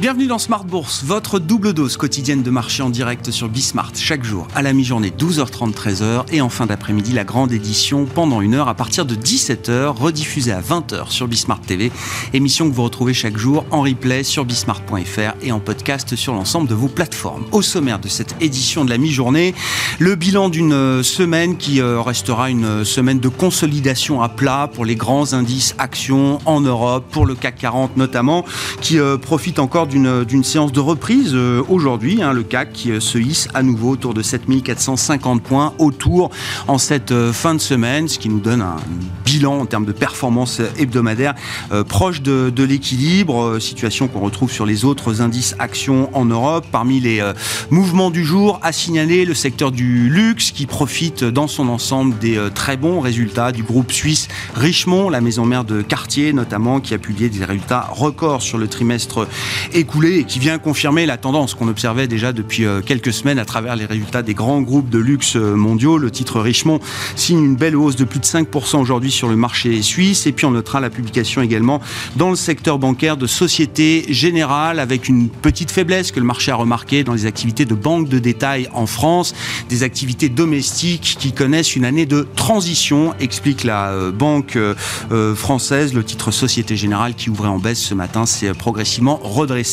Bienvenue 0.00 0.28
dans 0.28 0.38
Smart 0.38 0.62
Bourse, 0.62 1.02
votre 1.04 1.40
double 1.40 1.72
dose 1.72 1.96
quotidienne 1.96 2.44
de 2.44 2.50
marché 2.50 2.84
en 2.84 2.88
direct 2.88 3.32
sur 3.32 3.48
Bismart, 3.48 3.90
chaque 3.96 4.22
jour 4.22 4.46
à 4.54 4.62
la 4.62 4.72
mi-journée 4.72 5.10
12h30 5.10 5.72
13h 5.72 6.26
et 6.32 6.40
en 6.40 6.48
fin 6.48 6.66
d'après-midi 6.66 7.12
la 7.12 7.24
grande 7.24 7.50
édition 7.50 8.04
pendant 8.04 8.40
une 8.40 8.54
heure 8.54 8.68
à 8.68 8.74
partir 8.74 9.06
de 9.06 9.16
17h, 9.16 9.88
rediffusée 9.88 10.52
à 10.52 10.60
20h 10.60 11.10
sur 11.10 11.26
Bismart 11.26 11.62
TV, 11.62 11.90
émission 12.32 12.70
que 12.70 12.76
vous 12.76 12.84
retrouvez 12.84 13.12
chaque 13.12 13.36
jour 13.36 13.64
en 13.72 13.82
replay 13.82 14.22
sur 14.22 14.44
bismart.fr 14.44 15.34
et 15.42 15.50
en 15.50 15.58
podcast 15.58 16.14
sur 16.14 16.32
l'ensemble 16.32 16.68
de 16.68 16.76
vos 16.76 16.86
plateformes. 16.86 17.46
Au 17.50 17.60
sommaire 17.60 17.98
de 17.98 18.06
cette 18.06 18.36
édition 18.40 18.84
de 18.84 18.90
la 18.90 18.98
mi-journée, 18.98 19.52
le 19.98 20.14
bilan 20.14 20.48
d'une 20.48 21.02
semaine 21.02 21.56
qui 21.56 21.80
euh, 21.80 22.00
restera 22.00 22.50
une 22.50 22.84
semaine 22.84 23.18
de 23.18 23.28
consolidation 23.28 24.22
à 24.22 24.28
plat 24.28 24.70
pour 24.72 24.84
les 24.84 24.94
grands 24.94 25.32
indices 25.32 25.74
actions 25.78 26.38
en 26.44 26.60
Europe, 26.60 27.04
pour 27.10 27.26
le 27.26 27.34
CAC 27.34 27.56
40 27.56 27.96
notamment, 27.96 28.44
qui 28.80 29.00
euh, 29.00 29.16
profite 29.16 29.58
encore 29.58 29.87
d'une 29.88 30.44
séance 30.44 30.72
de 30.72 30.80
reprise 30.80 31.32
euh, 31.34 31.62
aujourd'hui. 31.68 32.22
Hein, 32.22 32.32
le 32.32 32.42
CAC 32.42 32.72
qui 32.72 32.90
euh, 32.90 33.00
se 33.00 33.18
hisse 33.18 33.48
à 33.54 33.62
nouveau 33.62 33.90
autour 33.90 34.14
de 34.14 34.22
7450 34.22 35.42
points 35.42 35.72
autour 35.78 36.30
en 36.66 36.78
cette 36.78 37.10
euh, 37.10 37.32
fin 37.32 37.54
de 37.54 37.60
semaine, 37.60 38.06
ce 38.08 38.18
qui 38.18 38.28
nous 38.28 38.40
donne 38.40 38.60
un 38.60 38.76
bilan 39.24 39.60
en 39.60 39.66
termes 39.66 39.84
de 39.84 39.92
performance 39.92 40.60
hebdomadaire 40.78 41.34
proche 41.88 42.22
de, 42.22 42.50
de 42.54 42.64
l'équilibre, 42.64 43.58
situation 43.58 44.08
qu'on 44.08 44.20
retrouve 44.20 44.50
sur 44.50 44.64
les 44.64 44.84
autres 44.84 45.20
indices 45.20 45.54
actions 45.58 46.08
en 46.14 46.24
Europe. 46.24 46.66
Parmi 46.72 47.00
les 47.00 47.22
mouvements 47.70 48.10
du 48.10 48.24
jour, 48.24 48.58
à 48.62 48.72
signaler 48.72 49.24
le 49.24 49.34
secteur 49.34 49.70
du 49.70 50.08
luxe 50.08 50.50
qui 50.50 50.66
profite 50.66 51.24
dans 51.24 51.46
son 51.46 51.68
ensemble 51.68 52.18
des 52.18 52.40
très 52.54 52.76
bons 52.76 53.00
résultats 53.00 53.52
du 53.52 53.62
groupe 53.62 53.92
suisse 53.92 54.28
Richemont, 54.54 55.10
la 55.10 55.20
maison 55.20 55.44
mère 55.44 55.64
de 55.64 55.82
Cartier 55.82 56.32
notamment, 56.32 56.80
qui 56.80 56.94
a 56.94 56.98
publié 56.98 57.28
des 57.28 57.44
résultats 57.44 57.88
records 57.90 58.42
sur 58.42 58.56
le 58.56 58.66
trimestre 58.66 59.28
écoulé 59.78 60.18
et 60.18 60.24
qui 60.24 60.38
vient 60.38 60.58
confirmer 60.58 61.06
la 61.06 61.16
tendance 61.16 61.54
qu'on 61.54 61.68
observait 61.68 62.08
déjà 62.08 62.32
depuis 62.32 62.64
euh, 62.64 62.80
quelques 62.80 63.12
semaines 63.12 63.38
à 63.38 63.44
travers 63.44 63.76
les 63.76 63.86
résultats 63.86 64.22
des 64.22 64.34
grands 64.34 64.60
groupes 64.60 64.90
de 64.90 64.98
luxe 64.98 65.36
euh, 65.36 65.54
mondiaux. 65.54 65.98
Le 65.98 66.10
titre 66.10 66.40
Richemont 66.40 66.80
signe 67.14 67.44
une 67.44 67.56
belle 67.56 67.76
hausse 67.76 67.94
de 67.94 68.04
plus 68.04 68.18
de 68.18 68.24
5% 68.24 68.78
aujourd'hui 68.78 69.10
sur 69.10 69.28
le 69.28 69.36
marché 69.36 69.80
suisse. 69.82 70.26
Et 70.26 70.32
puis 70.32 70.46
on 70.46 70.50
notera 70.50 70.80
la 70.80 70.90
publication 70.90 71.42
également 71.42 71.80
dans 72.16 72.30
le 72.30 72.36
secteur 72.36 72.78
bancaire 72.78 73.16
de 73.16 73.26
Société 73.26 74.04
Générale 74.08 74.80
avec 74.80 75.08
une 75.08 75.28
petite 75.28 75.70
faiblesse 75.70 76.10
que 76.10 76.18
le 76.18 76.26
marché 76.26 76.50
a 76.50 76.56
remarqué 76.56 77.04
dans 77.04 77.14
les 77.14 77.26
activités 77.26 77.64
de 77.64 77.74
banque 77.74 78.08
de 78.08 78.18
détail 78.18 78.68
en 78.74 78.86
France, 78.86 79.34
des 79.68 79.84
activités 79.84 80.28
domestiques 80.28 81.16
qui 81.20 81.32
connaissent 81.32 81.76
une 81.76 81.84
année 81.84 82.06
de 82.06 82.26
transition, 82.34 83.14
explique 83.20 83.62
la 83.62 83.90
euh, 83.90 84.10
banque 84.10 84.58
française. 85.36 85.94
Le 85.94 86.02
titre 86.02 86.30
Société 86.30 86.76
Générale 86.76 87.14
qui 87.14 87.30
ouvrait 87.30 87.48
en 87.48 87.58
baisse 87.58 87.80
ce 87.80 87.94
matin 87.94 88.26
s'est 88.26 88.52
progressivement 88.54 89.20
redressé 89.22 89.67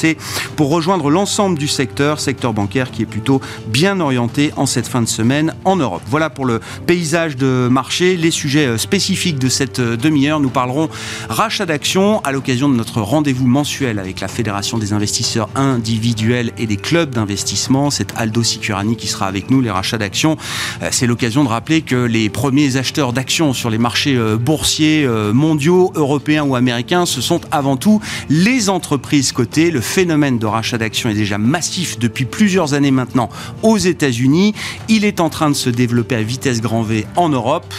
pour 0.55 0.69
rejoindre 0.69 1.09
l'ensemble 1.09 1.57
du 1.57 1.67
secteur, 1.67 2.19
secteur 2.19 2.53
bancaire 2.53 2.91
qui 2.91 3.01
est 3.01 3.05
plutôt 3.05 3.41
bien 3.67 3.99
orienté 3.99 4.51
en 4.55 4.65
cette 4.65 4.87
fin 4.87 5.01
de 5.01 5.07
semaine 5.07 5.53
en 5.63 5.75
Europe. 5.75 6.01
Voilà 6.07 6.29
pour 6.29 6.45
le 6.45 6.59
paysage 6.85 7.35
de 7.35 7.67
marché. 7.71 8.17
Les 8.17 8.31
sujets 8.31 8.67
euh, 8.67 8.77
spécifiques 8.77 9.39
de 9.39 9.49
cette 9.49 9.79
euh, 9.79 9.97
demi-heure, 9.97 10.39
nous 10.39 10.49
parlerons 10.49 10.89
rachat 11.29 11.65
d'actions 11.65 12.21
à 12.23 12.31
l'occasion 12.31 12.69
de 12.69 12.75
notre 12.75 13.01
rendez-vous 13.01 13.47
mensuel 13.47 13.99
avec 13.99 14.19
la 14.19 14.27
Fédération 14.27 14.77
des 14.77 14.93
investisseurs 14.93 15.49
individuels 15.55 16.51
et 16.57 16.67
des 16.67 16.77
clubs 16.77 17.11
d'investissement. 17.11 17.89
C'est 17.89 18.13
Aldo 18.15 18.43
Sicurani 18.43 18.97
qui 18.97 19.07
sera 19.07 19.27
avec 19.27 19.49
nous, 19.49 19.61
les 19.61 19.71
rachats 19.71 19.97
d'actions. 19.97 20.37
Euh, 20.81 20.89
c'est 20.91 21.07
l'occasion 21.07 21.43
de 21.43 21.49
rappeler 21.49 21.81
que 21.81 21.95
les 21.95 22.29
premiers 22.29 22.77
acheteurs 22.77 23.13
d'actions 23.13 23.53
sur 23.53 23.69
les 23.69 23.77
marchés 23.77 24.17
boursiers 24.39 25.07
mondiaux, 25.33 25.91
européens 25.95 26.43
ou 26.43 26.55
américains, 26.55 27.05
ce 27.05 27.21
sont 27.21 27.41
avant 27.51 27.77
tout 27.77 28.01
les 28.29 28.69
entreprises 28.69 29.31
cotées, 29.31 29.71
phénomène 29.85 30.39
de 30.39 30.45
rachat 30.45 30.77
d'actions 30.77 31.09
est 31.09 31.13
déjà 31.13 31.37
massif 31.37 31.97
depuis 31.99 32.25
plusieurs 32.25 32.73
années 32.73 32.91
maintenant 32.91 33.29
aux 33.63 33.77
États-Unis. 33.77 34.53
Il 34.89 35.05
est 35.05 35.21
en 35.21 35.29
train 35.29 35.49
de 35.49 35.55
se 35.55 35.69
développer 35.69 36.15
à 36.15 36.23
vitesse 36.23 36.59
grand 36.59 36.81
V 36.81 37.05
en 37.15 37.29
Europe. 37.29 37.73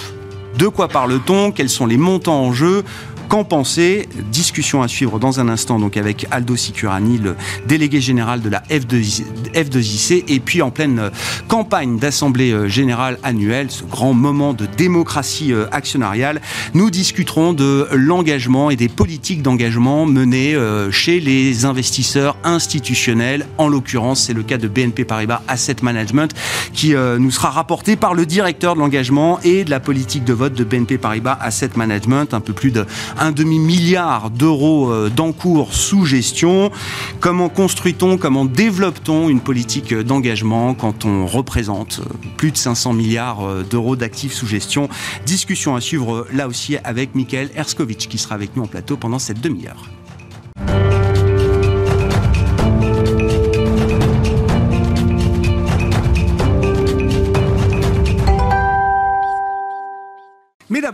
De 0.57 0.69
quoi 0.69 0.89
parle-t-on? 0.89 1.53
Quels 1.53 1.69
sont 1.69 1.87
les 1.87 1.99
montants 1.99 2.41
en 2.41 2.53
jeu? 2.53 2.85
Qu'en 3.29 3.43
penser 3.43 4.09
Discussion 4.31 4.83
à 4.83 4.89
suivre 4.89 5.19
dans 5.19 5.41
un 5.41 5.49
instant 5.49 5.79
donc 5.79 5.97
avec 5.97 6.27
Aldo 6.31 6.57
Sicurani, 6.57 7.19
le 7.19 7.37
délégué 7.67 8.01
général 8.01 8.41
de 8.41 8.49
la 8.49 8.63
F2IC, 8.71 10.25
et 10.29 10.41
puis 10.41 10.63
en 10.63 10.71
pleine 10.71 10.99
euh, 10.99 11.11
campagne 11.49 11.99
d'assemblée 11.99 12.53
euh, 12.53 12.69
générale 12.69 13.19
annuelle, 13.23 13.71
ce 13.71 13.85
grand 13.85 14.15
moment 14.15 14.53
de 14.53 14.67
démocratie 14.67 15.53
euh, 15.53 15.67
actionnariale, 15.73 16.41
nous 16.75 16.91
discuterons 16.91 17.53
de 17.53 17.89
l'engagement 17.93 18.71
et 18.71 18.77
des 18.77 18.89
politiques 18.89 19.43
d'engagement 19.43 20.07
menées 20.07 20.57
chez 20.91 21.21
les 21.21 21.65
investisseurs 21.65 22.37
institutionnels. 22.45 23.47
En 23.59 23.69
l'occurrence, 23.69 24.23
c'est 24.23 24.35
le 24.35 24.43
cas 24.43 24.59
de 24.59 24.69
BNP 24.69 25.05
Paribas 25.05 25.43
Asset 25.49 25.77
Management 25.83 26.35
qui 26.73 26.95
nous 26.95 27.31
sera 27.31 27.51
rapporté 27.51 27.97
par 27.97 28.15
le 28.15 28.27
directeur 28.27 28.75
de 28.75 28.81
l'engagement 28.81 29.41
et 29.43 29.65
de 29.65 29.71
la 29.71 29.81
politique 29.81 30.25
de 30.25 30.33
vote 30.33 30.55
de 30.55 30.65
BNP 30.65 30.99
Paribas 30.99 31.39
Asset 31.41 31.71
Management, 31.77 32.35
un 32.35 32.41
peu 32.41 32.53
plus 32.53 32.71
de 32.71 32.85
un 33.19 33.33
demi-milliard 33.33 34.31
d'euros 34.31 34.91
euh, 34.91 35.11
d'encours 35.11 35.75
sous 35.75 36.05
gestion. 36.05 36.71
Comment 37.21 37.49
construit-on, 37.49 38.19
comment 38.19 38.45
développe-t-on 38.45 39.29
une 39.29 39.41
politique 39.41 39.95
d'engagement 39.95 40.75
quand 40.75 41.05
on 41.05 41.27
représente 41.27 42.01
euh, 42.01 42.15
plus 42.37 42.51
de 42.51 42.57
500 42.57 42.93
milliards 42.93 43.47
euh, 43.47 43.63
d'euros 43.63 43.97
d'actifs 43.97 44.33
sous 44.33 44.47
gestion? 44.47 44.89
Discussion 45.25 45.75
à 45.75 45.81
suivre 45.81 46.27
là 46.33 46.49
aussi 46.49 46.77
avec 46.85 47.15
Michael 47.15 47.51
Erskovic 47.55 48.09
qui 48.09 48.19
sera 48.19 48.35
avec 48.35 48.57
nous 48.57 48.63
en 48.63 48.67
plateau 48.67 48.97
pendant 48.97 49.19
cette 49.19 49.41
demi-heure. 49.41 49.85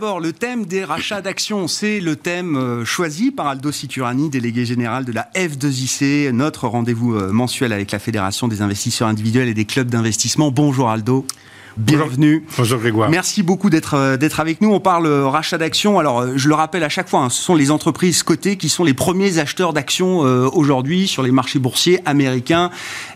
D'abord, 0.03 0.19
le 0.19 0.33
thème 0.33 0.65
des 0.65 0.83
rachats 0.83 1.21
d'actions, 1.21 1.69
c'est 1.69 2.01
le 2.01 2.17
thème 2.17 2.57
euh, 2.57 2.83
choisi 2.83 3.31
par 3.31 3.47
Aldo 3.47 3.71
Siturani, 3.71 4.29
délégué 4.29 4.65
général 4.65 5.05
de 5.05 5.13
la 5.13 5.29
F2IC, 5.33 6.29
notre 6.31 6.67
rendez-vous 6.67 7.15
euh, 7.15 7.31
mensuel 7.31 7.71
avec 7.71 7.89
la 7.91 7.99
Fédération 7.99 8.49
des 8.49 8.61
investisseurs 8.61 9.07
individuels 9.07 9.47
et 9.47 9.53
des 9.53 9.63
clubs 9.63 9.87
d'investissement. 9.87 10.51
Bonjour 10.51 10.89
Aldo. 10.89 11.25
Bienvenue. 11.77 12.45
Bonjour 12.55 12.79
Grégoire. 12.79 13.09
Merci 13.09 13.41
beaucoup 13.41 13.71
d'être 13.71 13.95
euh, 13.95 14.15
d'être 14.15 14.39
avec 14.39 14.61
nous. 14.61 14.71
On 14.71 14.79
parle 14.79 15.07
euh, 15.07 15.27
rachat 15.27 15.57
d'actions. 15.57 15.97
Alors, 15.97 16.21
euh, 16.21 16.33
je 16.35 16.47
le 16.47 16.53
rappelle 16.53 16.83
à 16.83 16.89
chaque 16.89 17.09
fois, 17.09 17.21
hein, 17.21 17.29
ce 17.29 17.41
sont 17.41 17.55
les 17.55 17.71
entreprises 17.71 18.21
cotées 18.21 18.57
qui 18.57 18.69
sont 18.69 18.83
les 18.83 18.93
premiers 18.93 19.39
acheteurs 19.39 19.73
d'actions 19.73 20.19
aujourd'hui 20.19 21.07
sur 21.07 21.23
les 21.23 21.31
marchés 21.31 21.57
boursiers 21.57 21.99
américains 22.05 22.69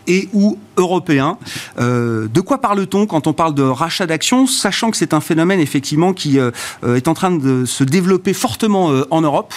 et 0.06 0.28
ou 0.32 0.58
européens. 0.76 1.38
de 1.78 2.40
quoi 2.40 2.60
parle-t-on 2.60 3.06
quand 3.06 3.26
on 3.26 3.32
parle 3.32 3.54
de 3.54 3.62
rachat 3.62 4.06
d'actions, 4.06 4.46
sachant 4.46 4.90
que 4.90 4.96
c'est 4.96 5.14
un 5.14 5.20
phénomène 5.20 5.60
effectivement 5.60 6.12
qui 6.12 6.38
est 6.38 7.08
en 7.08 7.14
train 7.14 7.30
de 7.30 7.64
se 7.64 7.84
développer 7.84 8.32
fortement 8.32 8.92
en 9.10 9.20
Europe? 9.20 9.54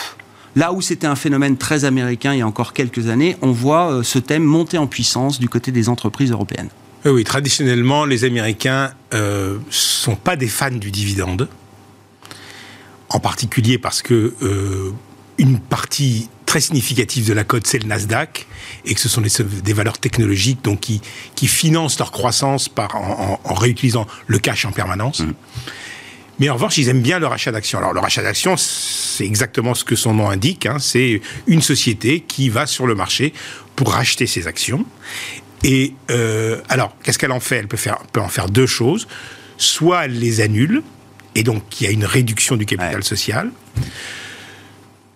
Là 0.56 0.74
où 0.74 0.82
c'était 0.82 1.08
un 1.08 1.16
phénomène 1.16 1.58
très 1.58 1.86
américain 1.86 2.34
il 2.34 2.40
y 2.40 2.42
a 2.42 2.48
encore 2.48 2.74
quelques 2.74 3.10
années, 3.10 3.38
on 3.42 3.52
voit 3.52 4.02
ce 4.04 4.20
thème 4.20 4.44
monter 4.44 4.78
en 4.78 4.88
puissance 4.88 5.40
du 5.40 5.50
côté 5.50 5.72
des 5.72 5.90
entreprises 5.90 6.32
européennes. 6.32 6.70
Oui, 7.06 7.24
traditionnellement, 7.24 8.06
les 8.06 8.26
Américains 8.26 8.92
euh, 9.14 9.58
sont 9.70 10.16
pas 10.16 10.36
des 10.36 10.48
fans 10.48 10.70
du 10.70 10.92
dividende, 10.92 11.50
en 13.10 13.20
particulier 13.20 13.80
parce 13.80 14.02
que 14.02 14.36
euh, 14.42 14.92
une 15.38 15.60
partie 15.60 16.30
très 16.46 16.62
significative 16.62 17.28
de 17.28 17.34
la 17.34 17.44
cote, 17.44 17.66
c'est 17.66 17.80
le 17.80 17.88
Nasdaq, 17.88 18.46
et 18.86 18.94
que 18.94 19.00
ce 19.00 19.10
sont 19.10 19.22
des, 19.22 19.74
valeurs 19.74 19.98
technologiques 19.98 20.64
donc 20.64 20.82
qui, 20.82 21.02
qui 21.34 21.48
financent 21.48 21.98
leur 21.98 22.12
croissance 22.12 22.70
par, 22.70 22.96
en, 22.96 23.54
réutilisant 23.54 24.06
le 24.28 24.38
cash 24.38 24.66
en 24.66 24.72
permanence. 24.72 25.22
Mmh. 25.22 25.34
Mais 26.40 26.50
en 26.50 26.56
revanche, 26.56 26.78
ils 26.78 26.90
aiment 26.90 27.02
bien 27.02 27.20
le 27.20 27.28
rachat 27.28 27.52
d'actions. 27.52 27.78
Alors, 27.78 27.94
le 27.94 28.00
rachat 28.00 28.24
d'actions, 28.24 28.58
c'est 28.58 29.26
exactement 29.26 29.76
ce 29.76 29.84
que 29.84 29.96
son 29.96 30.14
nom 30.14 30.30
indique. 30.30 30.66
Hein. 30.66 30.78
c'est 30.80 31.22
une 31.48 31.62
société 31.62 32.22
qui 32.22 32.50
va 32.50 32.66
sur 32.66 32.88
le 32.88 32.96
marché 32.96 33.34
pour 33.76 33.94
racheter 33.94 34.28
ses 34.28 34.48
actions. 34.48 34.86
Et 35.64 35.94
euh, 36.10 36.62
alors, 36.70 36.96
qu'est-ce 37.04 37.20
qu'elle 37.20 37.32
en 37.32 37.40
fait? 37.40 37.58
Elle 37.58 37.68
peut, 37.68 37.78
faire, 37.78 38.00
peut 38.12 38.22
en 38.22 38.30
faire 38.30 38.50
deux 38.50 38.66
choses. 38.66 39.08
Soit 39.58 40.06
elle 40.06 40.20
les 40.20 40.42
annule, 40.42 40.82
et 41.36 41.44
donc 41.44 41.80
il 41.80 41.84
y 41.86 41.88
a 41.88 41.92
une 41.92 42.06
réduction 42.06 42.56
du 42.56 42.66
capital 42.66 43.04
social. 43.04 43.52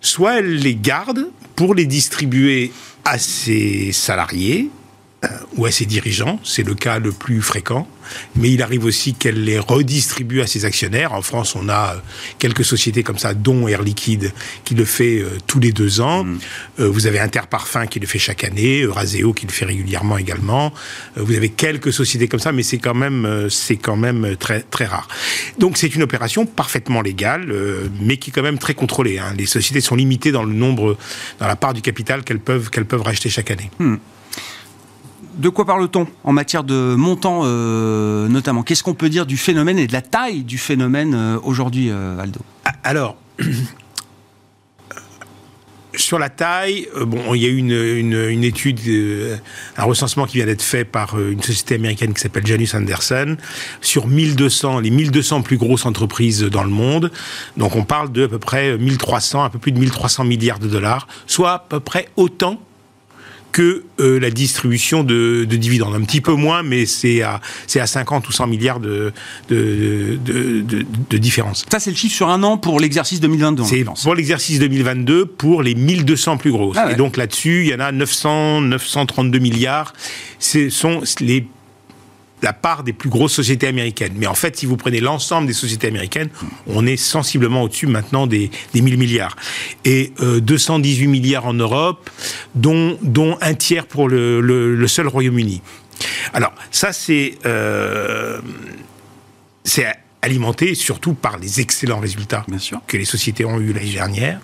Soit 0.00 0.38
elle 0.38 0.56
les 0.56 0.76
garde 0.76 1.30
pour 1.56 1.74
les 1.74 1.86
distribuer 1.86 2.72
à 3.04 3.18
ses 3.18 3.92
salariés 3.92 4.70
ou 5.56 5.64
à 5.64 5.70
ses 5.70 5.86
dirigeants, 5.86 6.38
c'est 6.44 6.62
le 6.62 6.74
cas 6.74 6.98
le 6.98 7.10
plus 7.10 7.40
fréquent, 7.40 7.88
mais 8.36 8.50
il 8.50 8.62
arrive 8.62 8.84
aussi 8.84 9.14
qu'elle 9.14 9.42
les 9.44 9.58
redistribue 9.58 10.40
à 10.40 10.46
ses 10.46 10.64
actionnaires. 10.64 11.14
En 11.14 11.22
France, 11.22 11.56
on 11.56 11.68
a 11.68 11.94
euh, 11.94 11.98
quelques 12.38 12.64
sociétés 12.64 13.02
comme 13.02 13.18
ça, 13.18 13.32
dont 13.32 13.66
Air 13.66 13.82
Liquide, 13.82 14.32
qui 14.64 14.74
le 14.74 14.84
fait 14.84 15.18
euh, 15.18 15.38
tous 15.46 15.58
les 15.58 15.72
deux 15.72 16.00
ans. 16.00 16.24
Mm. 16.24 16.38
Euh, 16.80 16.88
vous 16.90 17.06
avez 17.06 17.18
Interparfum 17.18 17.86
qui 17.86 17.98
le 17.98 18.06
fait 18.06 18.18
chaque 18.18 18.44
année, 18.44 18.82
Euraseo 18.82 19.32
qui 19.32 19.46
le 19.46 19.52
fait 19.52 19.64
régulièrement 19.64 20.18
également. 20.18 20.72
vous 21.16 21.34
avez 21.34 21.48
quelques 21.48 21.92
sociétés 21.92 22.28
comme 22.28 22.40
ça, 22.40 22.52
mais 22.52 22.62
c'est 22.62 22.78
quand 22.78 22.94
même, 22.94 23.48
c'est 23.50 23.76
quand 23.76 23.96
même 23.96 24.36
très, 24.36 24.60
très 24.60 24.84
rare. 24.84 25.08
Donc 25.58 25.78
c'est 25.78 25.94
une 25.94 26.02
opération 26.02 26.46
parfaitement 26.46 27.00
légale, 27.00 27.52
mais 28.00 28.18
qui 28.18 28.30
est 28.30 28.32
quand 28.32 28.42
même 28.42 28.58
très 28.58 28.74
contrôlée. 28.74 29.18
Hein. 29.18 29.34
Les 29.36 29.46
sociétés 29.46 29.80
sont 29.80 29.96
limitées 29.96 30.32
dans 30.32 30.44
le 30.44 30.52
nombre, 30.52 30.96
dans 31.40 31.46
la 31.46 31.56
part 31.56 31.74
du 31.74 31.80
capital 31.80 32.22
qu'elles 32.22 32.40
peuvent, 32.40 32.70
qu'elles 32.70 32.86
peuvent 32.86 33.02
racheter 33.02 33.30
chaque 33.30 33.50
année. 33.50 33.70
Mm 33.78 33.96
de 35.36 35.48
quoi 35.48 35.64
parle-t-on 35.64 36.06
en 36.24 36.32
matière 36.32 36.64
de 36.64 36.94
montant 36.96 37.42
euh, 37.44 38.28
notamment? 38.28 38.62
Qu'est-ce 38.62 38.82
qu'on 38.82 38.94
peut 38.94 39.08
dire 39.08 39.26
du 39.26 39.36
phénomène 39.36 39.78
et 39.78 39.86
de 39.86 39.92
la 39.92 40.02
taille 40.02 40.42
du 40.42 40.58
phénomène 40.58 41.14
euh, 41.14 41.38
aujourd'hui, 41.42 41.90
euh, 41.90 42.18
Aldo? 42.18 42.40
Alors, 42.82 43.16
sur 45.94 46.18
la 46.18 46.30
taille, 46.30 46.88
bon, 47.06 47.34
il 47.34 47.42
y 47.42 47.46
a 47.46 47.48
eu 47.48 47.58
une, 47.58 48.44
étude, 48.44 48.80
un 49.76 49.84
recensement 49.84 50.26
qui 50.26 50.38
vient 50.38 50.46
d'être 50.46 50.62
fait 50.62 50.84
par 50.84 51.18
une 51.18 51.42
société 51.42 51.74
américaine 51.74 52.14
qui 52.14 52.20
s'appelle 52.20 52.46
Janus 52.46 52.74
Anderson 52.74 53.36
sur 53.80 54.06
1200, 54.06 54.80
les 54.80 54.90
1200 54.90 55.42
plus 55.42 55.58
grosses 55.58 55.86
entreprises 55.86 56.42
dans 56.42 56.64
le 56.64 56.70
monde. 56.70 57.10
Donc 57.56 57.76
on 57.76 57.84
parle 57.84 58.12
de 58.12 58.24
à 58.24 58.28
peu 58.28 58.38
près 58.38 58.76
1300, 58.76 59.44
un 59.44 59.50
peu 59.50 59.58
plus 59.58 59.72
de 59.72 59.78
1300 59.78 60.24
milliards 60.24 60.58
de 60.58 60.68
dollars, 60.68 61.08
soit 61.26 61.52
à 61.52 61.58
peu 61.58 61.80
près 61.80 62.08
autant 62.16 62.60
que 63.56 63.84
euh, 64.00 64.20
la 64.20 64.28
distribution 64.28 65.02
de, 65.02 65.46
dividendes. 65.48 65.94
Un 65.94 66.02
petit 66.02 66.20
peu 66.20 66.34
moins, 66.34 66.62
mais 66.62 66.84
c'est 66.84 67.22
à, 67.22 67.40
à 67.74 67.86
50 67.86 68.28
ou 68.28 68.32
100 68.32 68.48
milliards 68.48 68.80
de, 68.80 69.14
de, 69.48 70.18
de 70.22 71.16
différence. 71.16 71.64
Ça, 71.72 71.80
c'est 71.80 71.88
le 71.88 71.96
chiffre 71.96 72.14
sur 72.14 72.28
un 72.28 72.42
an 72.42 72.58
pour 72.58 72.80
l'exercice 72.80 73.18
2022. 73.18 73.64
C'est 73.64 73.86
pour 74.02 74.14
l'exercice 74.14 74.58
2022 74.58 75.24
pour 75.24 75.62
les 75.62 75.74
1200 75.74 76.36
plus 76.36 76.52
grosses. 76.52 76.76
Ah 76.78 76.92
Et 76.92 76.96
donc 76.96 77.16
là-dessus, 77.16 77.62
il 77.62 77.68
y 77.68 77.74
en 77.74 77.80
a 77.80 77.92
900, 77.92 78.60
932 78.60 79.38
milliards. 79.38 79.94
Ce 80.38 80.68
sont 80.68 81.00
les 81.20 81.46
la 82.42 82.52
part 82.52 82.82
des 82.82 82.92
plus 82.92 83.08
grosses 83.08 83.32
sociétés 83.32 83.66
américaines. 83.66 84.14
Mais 84.16 84.26
en 84.26 84.34
fait, 84.34 84.56
si 84.56 84.66
vous 84.66 84.76
prenez 84.76 85.00
l'ensemble 85.00 85.46
des 85.46 85.52
sociétés 85.52 85.88
américaines, 85.88 86.28
on 86.66 86.86
est 86.86 86.96
sensiblement 86.96 87.62
au-dessus 87.62 87.86
maintenant 87.86 88.26
des, 88.26 88.50
des 88.74 88.82
1000 88.82 88.98
milliards. 88.98 89.36
Et 89.84 90.12
218 90.20 91.04
euh, 91.04 91.08
milliards 91.08 91.46
en 91.46 91.54
Europe, 91.54 92.10
dont, 92.54 92.98
dont 93.02 93.38
un 93.40 93.54
tiers 93.54 93.86
pour 93.86 94.08
le, 94.08 94.40
le, 94.40 94.88
seul 94.88 95.08
Royaume-Uni. 95.08 95.62
Alors, 96.32 96.52
ça, 96.70 96.92
c'est... 96.92 97.38
Euh, 97.46 98.40
c'est 99.64 99.86
alimenté 100.22 100.74
surtout 100.74 101.14
par 101.14 101.38
les 101.38 101.60
excellents 101.60 102.00
résultats 102.00 102.44
que 102.86 102.96
les 102.96 103.04
sociétés 103.04 103.44
ont 103.44 103.60
eu 103.60 103.72
l'année 103.72 103.92
dernière. 103.92 104.40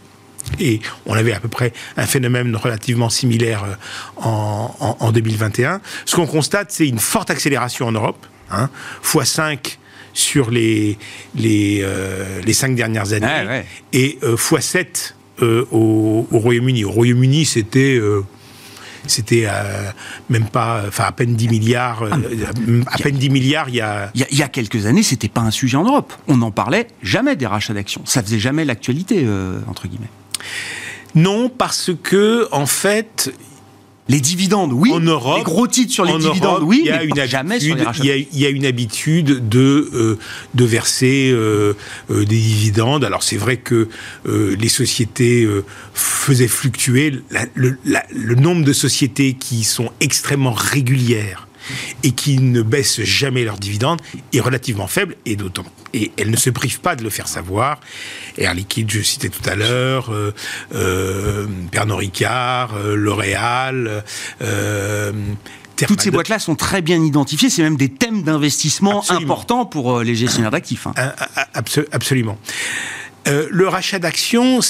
Et 0.60 0.80
on 1.06 1.14
avait 1.14 1.32
à 1.32 1.40
peu 1.40 1.48
près 1.48 1.72
un 1.96 2.06
phénomène 2.06 2.54
relativement 2.56 3.08
similaire 3.08 3.64
euh, 3.64 3.74
en, 4.20 5.12
2021. 5.12 5.80
Ce 6.04 6.16
qu'on 6.16 6.26
constate, 6.26 6.70
c'est 6.70 6.88
une 6.88 6.98
forte 6.98 7.30
accélération 7.30 7.86
en 7.86 7.92
Europe, 7.92 8.26
hein, 8.50 8.70
x5 9.04 9.78
sur 10.14 10.50
les, 10.50 10.98
les, 11.34 11.80
euh, 11.82 12.40
les 12.44 12.52
cinq 12.52 12.74
dernières 12.74 13.12
années, 13.12 13.64
et 13.92 14.18
euh, 14.22 14.36
x7 14.36 15.14
au, 15.40 16.26
Royaume-Uni. 16.30 16.84
Au 16.84 16.90
Royaume-Uni, 16.90 17.44
c'était 17.44 18.00
c'était 19.08 19.48
même 20.30 20.44
pas, 20.44 20.84
enfin 20.86 21.04
à 21.04 21.12
peine 21.12 21.34
10 21.34 21.48
milliards, 21.48 22.04
ah, 22.08 22.16
à 22.86 22.98
peine 22.98 23.16
10 23.16 23.30
milliards 23.30 23.68
il 23.68 23.74
y 23.74 23.80
a. 23.80 24.12
Il 24.14 24.38
y 24.38 24.42
a, 24.42 24.48
quelques 24.48 24.86
années, 24.86 25.02
c'était 25.02 25.28
pas 25.28 25.40
un 25.40 25.50
sujet 25.50 25.76
en 25.76 25.84
Europe. 25.84 26.12
On 26.28 26.36
n'en 26.36 26.52
parlait 26.52 26.86
jamais 27.02 27.34
des 27.34 27.46
rachats 27.46 27.74
d'actions. 27.74 28.02
Ça 28.04 28.22
faisait 28.22 28.38
jamais 28.38 28.64
l'actualité 28.64 29.26
entre 29.66 29.88
guillemets. 29.88 30.10
Non, 31.14 31.48
parce 31.48 31.90
que 32.02 32.48
en 32.52 32.66
fait, 32.66 33.32
les 34.08 34.20
dividendes, 34.20 34.72
oui. 34.72 34.90
En 34.92 35.00
Europe, 35.00 35.38
les 35.38 35.44
gros 35.44 35.66
titres 35.66 35.92
sur 35.92 36.04
les 36.04 36.16
dividendes, 36.18 36.62
oui. 36.64 36.80
Il 36.84 36.88
y 36.88 36.90
a 36.90 37.02
une 37.02 37.26
jamais 37.26 37.60
sur 37.60 37.76
les 37.76 37.82
rachats. 37.82 38.02
Il 38.04 38.38
y, 38.38 38.46
a, 38.46 38.48
une 38.48 38.66
habitude 38.66 39.48
de 39.48 39.90
euh, 39.94 40.18
de 40.54 40.64
verser 40.64 41.30
euh, 41.32 41.74
euh, 42.10 42.24
des 42.24 42.36
dividendes. 42.36 43.04
Alors 43.04 43.22
c'est 43.22 43.36
vrai 43.36 43.58
que 43.58 43.88
les 44.26 44.68
sociétés 44.68 45.48
faisaient 45.94 46.48
fluctuer 46.48 47.22
le, 47.54 47.78
le 47.84 48.34
nombre 48.34 48.64
de 48.64 48.72
sociétés 48.72 49.34
qui 49.34 49.64
sont 49.64 49.90
extrêmement 50.00 50.52
régulières 50.52 51.46
et 52.02 52.12
qui 52.12 52.38
ne 52.38 52.62
baissent 52.62 53.02
jamais 53.02 53.44
leurs 53.44 53.58
dividendes 53.58 54.00
est 54.32 54.40
relativement 54.40 54.86
faible 54.86 55.16
et 55.26 55.36
d'autant 55.36 55.64
et 55.94 56.12
elles 56.16 56.30
ne 56.30 56.36
se 56.36 56.50
privent 56.50 56.80
pas 56.80 56.96
de 56.96 57.02
le 57.02 57.10
faire 57.10 57.28
savoir. 57.28 57.80
Air 58.38 58.54
Liquide, 58.54 58.90
je 58.90 59.00
citais 59.00 59.28
tout 59.28 59.48
à 59.48 59.54
l'heure, 59.54 60.12
euh, 60.12 60.32
euh, 60.74 61.46
Pernod 61.70 61.98
Ricard, 61.98 62.74
euh, 62.76 62.94
L'Oréal. 62.94 64.04
toutes 65.86 66.00
ces 66.00 66.10
boîtes-là 66.10 66.38
sont 66.38 66.54
très 66.54 66.82
bien 66.82 67.02
identifiées. 67.02 67.50
C'est 67.50 67.62
même 67.62 67.76
des 67.76 67.90
thèmes 67.90 68.22
d'investissement 68.22 69.02
importants 69.10 69.66
pour 69.66 70.00
les 70.00 70.14
gestionnaires 70.14 70.50
d'actifs. 70.50 70.86
Hein. 70.86 70.94
absolument. 71.92 72.38
le 73.26 73.68
rachat 73.68 73.98
d'actions, 73.98 74.60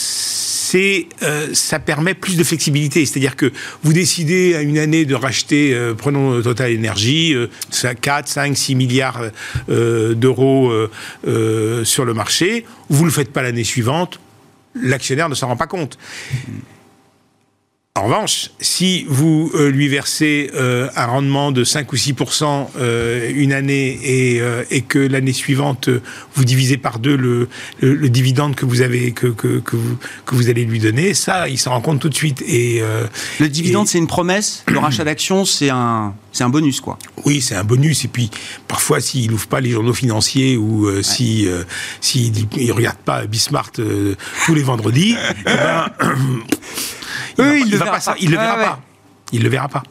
c'est 0.72 1.06
euh, 1.22 1.48
ça 1.52 1.78
permet 1.78 2.14
plus 2.14 2.38
de 2.38 2.44
flexibilité. 2.44 3.04
C'est-à-dire 3.04 3.36
que 3.36 3.52
vous 3.82 3.92
décidez 3.92 4.54
à 4.54 4.62
une 4.62 4.78
année 4.78 5.04
de 5.04 5.14
racheter, 5.14 5.74
euh, 5.74 5.92
prenons 5.92 6.40
Total 6.40 6.74
Energy, 6.74 7.36
4, 8.00 8.26
5, 8.26 8.56
6 8.56 8.74
milliards 8.74 9.20
euh, 9.68 10.14
d'euros 10.14 10.72
sur 11.84 12.04
le 12.06 12.14
marché. 12.14 12.64
Vous 12.88 13.02
ne 13.02 13.08
le 13.08 13.12
faites 13.12 13.32
pas 13.32 13.42
l'année 13.42 13.64
suivante, 13.64 14.18
l'actionnaire 14.74 15.28
ne 15.28 15.34
s'en 15.34 15.48
rend 15.48 15.56
pas 15.56 15.66
compte. 15.66 15.98
En 18.00 18.04
revanche, 18.04 18.48
si 18.58 19.04
vous 19.06 19.50
euh, 19.54 19.70
lui 19.70 19.86
versez 19.86 20.50
euh, 20.54 20.88
un 20.96 21.04
rendement 21.04 21.52
de 21.52 21.62
5 21.62 21.92
ou 21.92 21.96
6% 21.96 22.68
euh, 22.78 23.30
une 23.34 23.52
année 23.52 23.98
et, 24.70 24.80
que 24.80 24.98
l'année 24.98 25.34
suivante 25.34 25.90
vous 26.34 26.44
divisez 26.46 26.78
par 26.78 26.98
deux 26.98 27.18
le, 27.18 27.50
le, 27.82 28.08
dividende 28.08 28.54
que 28.54 28.64
vous 28.64 28.80
avez 28.80 29.12
que, 29.12 29.26
que, 29.26 29.58
que, 29.58 29.76
vous, 29.76 29.98
que 30.24 30.34
vous 30.34 30.48
allez 30.48 30.64
lui 30.64 30.78
donner, 30.78 31.12
ça, 31.12 31.50
il 31.50 31.58
s'en 31.58 31.72
rend 31.72 31.82
compte 31.82 32.00
tout 32.00 32.08
de 32.08 32.14
suite. 32.14 32.42
Et 32.48 32.80
le 33.38 33.48
dividende, 33.50 33.86
c'est 33.86 33.98
une 33.98 34.06
promesse. 34.06 34.64
Le 34.68 34.78
rachat 34.78 35.04
d'actions, 35.04 35.44
c'est 35.44 35.68
un 35.68 36.14
c'est 36.32 36.44
un 36.44 36.48
bonus, 36.48 36.80
quoi. 36.80 36.98
Oui, 37.26 37.42
c'est 37.42 37.56
un 37.56 37.64
bonus. 37.64 38.06
Et 38.06 38.08
puis, 38.08 38.30
parfois, 38.68 39.02
s'il 39.02 39.30
n'ouvre 39.30 39.48
pas 39.48 39.60
les 39.60 39.70
journaux 39.70 39.92
financiers 39.92 40.56
ou 40.56 40.88
si 41.02 41.46
s'il 42.00 42.32
ne 42.32 42.72
regarde 42.72 42.98
pas 43.04 43.26
Bismart 43.26 43.72
tous 43.72 44.54
les 44.54 44.62
vendredis, 44.62 45.14
eh 45.40 45.44
ben, 45.44 45.90
il, 47.38 47.44
ne 47.44 47.70
le 47.70 47.76
verra 47.76 47.98
pas. 47.98 48.16
Il 48.20 48.30
le 48.30 48.36
verra 48.36 48.56
pas. 48.56 48.80
Il 49.32 49.42
le 49.42 49.48
verra 49.48 49.68
pas. 49.68 49.82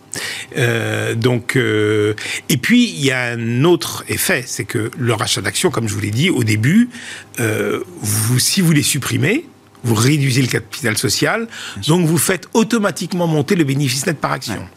donc, 1.16 1.56
euh, 1.56 2.14
et 2.50 2.58
puis 2.58 2.90
il 2.90 3.04
y 3.04 3.12
a 3.12 3.24
un 3.24 3.64
autre 3.64 4.04
effet, 4.08 4.44
c'est 4.46 4.66
que 4.66 4.92
le 4.98 5.14
rachat 5.14 5.42
d'actions, 5.42 5.72
comme 5.72 5.88
je 5.88 5.94
vous 5.96 6.00
l'ai 6.00 6.12
dit 6.12 6.30
au 6.30 6.44
début, 6.44 6.90
euh, 7.40 7.84
vous, 8.02 8.40
si 8.40 8.62
vous 8.62 8.72
les 8.72 8.84
supprimez, 8.84 9.46
vous 9.84 9.96
réduisez 9.96 10.44
le 10.44 10.48
capital 10.48 10.96
social, 10.98 11.48
donc 11.88 12.06
vous 12.06 12.20
faites 12.20 12.48
automatiquement 12.54 13.26
monter 13.26 13.56
le 13.56 13.64
bénéfice 13.64 14.06
net 14.06 14.20
par 14.20 14.32
action. 14.32 14.68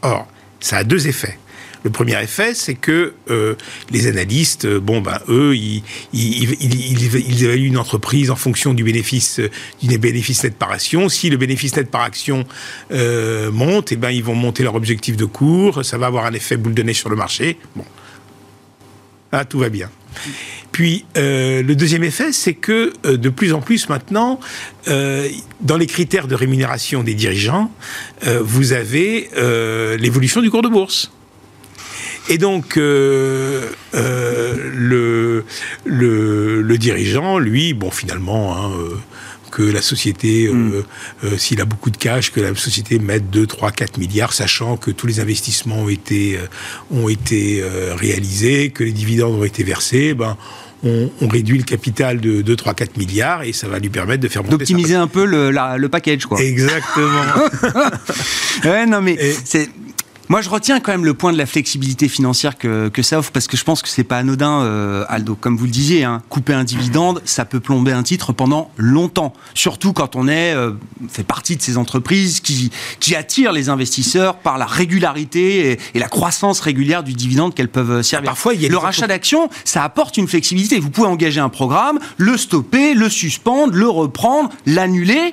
Or, 0.00 0.26
ça 0.60 0.78
a 0.78 0.84
deux 0.84 1.06
effets. 1.06 1.38
Le 1.84 1.90
premier 1.90 2.20
effet, 2.22 2.54
c'est 2.54 2.74
que 2.74 3.14
euh, 3.30 3.54
les 3.90 4.06
analystes, 4.08 4.64
euh, 4.64 4.80
bon, 4.80 5.00
ben, 5.00 5.18
eux, 5.28 5.54
ils, 5.56 5.82
évaluent 7.44 7.66
une 7.66 7.78
entreprise 7.78 8.30
en 8.30 8.36
fonction 8.36 8.74
du 8.74 8.82
bénéfice, 8.82 9.38
euh, 9.40 9.50
du 9.82 9.98
bénéfice 9.98 10.42
net 10.42 10.56
par 10.56 10.72
action. 10.72 11.08
Si 11.08 11.30
le 11.30 11.36
bénéfice 11.36 11.76
net 11.76 11.90
par 11.90 12.02
action 12.02 12.44
monte, 13.52 13.92
eh 13.92 13.96
ben, 13.96 14.10
ils 14.10 14.24
vont 14.24 14.34
monter 14.34 14.62
leur 14.62 14.74
objectif 14.74 15.16
de 15.16 15.24
cours. 15.24 15.84
Ça 15.84 15.98
va 15.98 16.06
avoir 16.06 16.26
un 16.26 16.32
effet 16.32 16.56
boule 16.56 16.74
de 16.74 16.82
neige 16.82 16.98
sur 16.98 17.10
le 17.10 17.16
marché. 17.16 17.58
Bon. 17.76 17.84
Ah, 19.30 19.44
tout 19.44 19.58
va 19.58 19.68
bien. 19.68 19.90
Puis 20.72 21.04
le 21.14 21.74
deuxième 21.74 22.04
effet, 22.04 22.32
c'est 22.32 22.54
que 22.54 22.92
de 23.04 23.28
plus 23.28 23.52
en 23.52 23.60
plus 23.60 23.88
maintenant, 23.88 24.40
dans 24.86 25.76
les 25.76 25.86
critères 25.86 26.28
de 26.28 26.34
rémunération 26.34 27.02
des 27.02 27.14
dirigeants, 27.14 27.70
vous 28.24 28.72
avez 28.72 29.28
l'évolution 29.98 30.40
du 30.40 30.50
cours 30.50 30.62
de 30.62 30.68
bourse. 30.68 31.10
Et 32.28 32.38
donc, 32.38 32.76
euh, 32.76 33.68
euh, 33.94 34.54
le, 34.74 35.44
le, 35.84 36.78
dirigeant, 36.78 37.38
lui, 37.38 37.72
bon, 37.72 37.90
finalement, 37.90 38.56
hein, 38.56 38.70
euh, 38.78 38.96
que 39.50 39.62
la 39.62 39.80
société, 39.80 40.48
mm. 40.48 40.84
s'il 41.38 41.60
a 41.60 41.64
beaucoup 41.64 41.90
de 41.90 41.96
cash, 41.96 42.30
que 42.30 42.40
la 42.40 42.54
société 42.54 42.98
mette 42.98 43.30
2, 43.30 43.46
3, 43.46 43.70
4 43.72 43.98
milliards, 43.98 44.32
sachant 44.34 44.76
que 44.76 44.90
tous 44.90 45.06
les 45.06 45.20
investissements 45.20 45.84
ont 45.84 45.88
été, 45.88 46.38
ont 46.90 47.08
été 47.08 47.64
réalisés, 47.96 48.70
que 48.70 48.84
les 48.84 48.92
dividendes 48.92 49.34
ont 49.34 49.44
été 49.44 49.64
versés, 49.64 50.12
ben, 50.12 50.36
on, 50.84 51.28
réduit 51.28 51.58
le 51.58 51.64
capital 51.64 52.20
de 52.20 52.42
2, 52.42 52.56
3, 52.56 52.74
4 52.74 52.96
milliards 52.98 53.42
et 53.42 53.52
ça 53.52 53.68
va 53.68 53.78
lui 53.78 53.88
permettre 53.88 54.22
de 54.22 54.28
faire 54.28 54.42
monter 54.44 54.58
D'optimiser 54.58 54.94
un 54.94 55.08
peu 55.08 55.24
le, 55.24 55.50
le 55.50 55.88
package, 55.88 56.26
quoi. 56.26 56.40
Exactement. 56.40 57.24
ouais, 58.64 58.86
non, 58.86 59.00
mais 59.00 59.16
c'est 59.44 59.68
Moi, 60.30 60.42
je 60.42 60.50
retiens 60.50 60.78
quand 60.78 60.92
même 60.92 61.06
le 61.06 61.14
point 61.14 61.32
de 61.32 61.38
la 61.38 61.46
flexibilité 61.46 62.06
financière 62.06 62.58
que, 62.58 62.88
que 62.88 63.02
ça 63.02 63.18
offre, 63.18 63.32
parce 63.32 63.46
que 63.46 63.56
je 63.56 63.64
pense 63.64 63.80
que 63.80 63.88
c'est 63.88 64.04
pas 64.04 64.18
anodin, 64.18 64.60
euh, 64.60 65.06
Aldo. 65.08 65.34
Comme 65.34 65.56
vous 65.56 65.64
le 65.64 65.70
disiez, 65.70 66.04
hein, 66.04 66.22
couper 66.28 66.52
un 66.52 66.64
dividende, 66.64 67.22
ça 67.24 67.46
peut 67.46 67.60
plomber 67.60 67.92
un 67.92 68.02
titre 68.02 68.34
pendant 68.34 68.70
longtemps. 68.76 69.32
Surtout 69.54 69.94
quand 69.94 70.16
on 70.16 70.28
est 70.28 70.52
euh, 70.52 70.72
fait 71.08 71.22
partie 71.22 71.56
de 71.56 71.62
ces 71.62 71.78
entreprises 71.78 72.40
qui, 72.40 72.70
qui 73.00 73.14
attirent 73.14 73.52
les 73.52 73.70
investisseurs 73.70 74.36
par 74.36 74.58
la 74.58 74.66
régularité 74.66 75.70
et, 75.70 75.80
et 75.94 75.98
la 75.98 76.08
croissance 76.08 76.60
régulière 76.60 77.02
du 77.02 77.14
dividende 77.14 77.54
qu'elles 77.54 77.70
peuvent 77.70 78.02
servir. 78.02 78.28
Parfois, 78.28 78.52
il 78.52 78.60
y 78.60 78.66
a 78.66 78.68
le 78.68 78.76
rachat 78.76 79.06
d'actions, 79.06 79.48
ça 79.64 79.82
apporte 79.82 80.18
une 80.18 80.28
flexibilité. 80.28 80.78
Vous 80.78 80.90
pouvez 80.90 81.08
engager 81.08 81.40
un 81.40 81.48
programme, 81.48 81.98
le 82.18 82.36
stopper, 82.36 82.92
le 82.92 83.08
suspendre, 83.08 83.72
le 83.72 83.88
reprendre, 83.88 84.50
l'annuler 84.66 85.32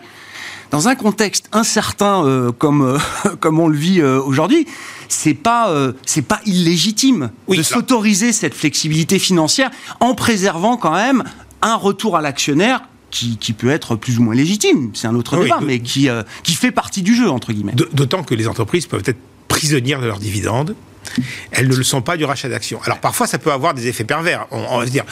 dans 0.72 0.88
un 0.88 0.95
contexte 0.95 1.50
incertain 1.51 2.25
euh, 2.25 2.51
comme, 2.51 2.81
euh, 2.81 3.36
comme 3.39 3.60
on 3.60 3.67
le 3.67 3.77
vit 3.77 4.01
euh, 4.01 4.22
aujourd'hui, 4.22 4.67
c'est 5.07 5.34
pas 5.34 5.72
c'est 6.05 6.24
pas 6.24 6.41
illégitime 6.45 7.29
de 7.48 7.62
s'autoriser 7.62 8.34
cette 8.34 8.55
flexibilité 8.55 9.19
financière 9.19 9.69
en 10.00 10.15
préservant 10.15 10.77
quand 10.77 10.93
même 10.93 11.24
un 11.62 11.75
retour 11.75 12.17
à 12.17 12.22
l'actionnaire 12.22 12.81
qui, 13.12 13.38
qui, 13.38 13.53
peut 13.53 13.69
être 13.69 13.95
plus 13.95 14.17
ou 14.17 14.24
moins 14.24 14.34
légitime, 14.36 14.89
c'est 14.93 15.07
un 15.07 15.15
autre 15.15 15.38
débat, 15.38 15.60
mais 15.62 15.79
qui, 15.79 16.10
qui 16.43 16.53
fait 16.53 16.72
partie 16.72 17.01
du 17.01 17.15
jeu, 17.15 17.29
entre 17.29 17.53
guillemets. 17.53 17.74
D'autant 17.93 18.24
que 18.24 18.34
les 18.34 18.48
entreprises 18.48 18.88
peuvent 18.88 19.03
être 19.05 19.19
prisonnières 19.48 20.01
de 20.01 20.07
leurs 20.07 20.19
dividendes 20.19 20.75
elles 21.52 21.68
ne 21.68 21.76
le 21.76 21.84
sont 21.84 22.02
pas 22.02 22.18
du 22.18 22.26
rachat 22.26 22.50
d'actions. 22.50 22.80
Alors 22.84 23.00
parfois, 23.00 23.28
ça 23.28 23.38
peut 23.38 23.52
avoir 23.52 23.74
des 23.74 23.88
effets 23.88 24.04
pervers. 24.04 24.48
On, 24.52 24.80
va 24.80 24.86
se 24.86 24.92
dire, 24.92 25.06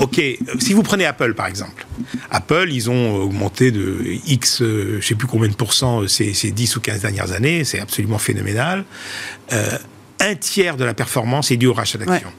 ok, 0.00 0.20
si 0.58 0.72
vous 0.72 0.82
prenez 0.82 1.06
Apple 1.06 1.34
par 1.34 1.46
exemple, 1.46 1.86
Apple, 2.30 2.68
ils 2.70 2.90
ont 2.90 3.16
augmenté 3.16 3.70
de 3.70 4.00
X, 4.26 4.62
euh, 4.62 4.92
je 4.92 4.96
ne 4.96 5.00
sais 5.00 5.14
plus 5.14 5.26
combien 5.26 5.48
de 5.48 5.54
pourcents 5.54 6.02
euh, 6.02 6.08
ces, 6.08 6.32
10 6.32 6.76
ou 6.76 6.80
15 6.80 7.00
dernières 7.00 7.32
années, 7.32 7.64
c'est 7.64 7.80
absolument 7.80 8.18
phénoménal. 8.18 8.84
Euh, 9.52 9.78
un 10.20 10.34
tiers 10.34 10.76
de 10.76 10.84
la 10.84 10.94
performance 10.94 11.50
est 11.50 11.56
dû 11.56 11.66
au 11.66 11.74
rachat 11.74 11.98
d'actions. 11.98 12.32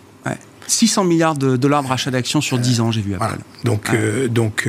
600 0.69 1.05
milliards 1.05 1.37
de 1.37 1.55
dollars 1.55 1.81
de 1.81 1.87
rachat 1.87 2.11
d'actions 2.11 2.41
sur 2.41 2.59
10 2.59 2.81
ans, 2.81 2.91
j'ai 2.91 2.99
vu 2.99 3.15
Apple. 3.15 3.39
Donc, 3.63 3.89
donc 4.29 4.67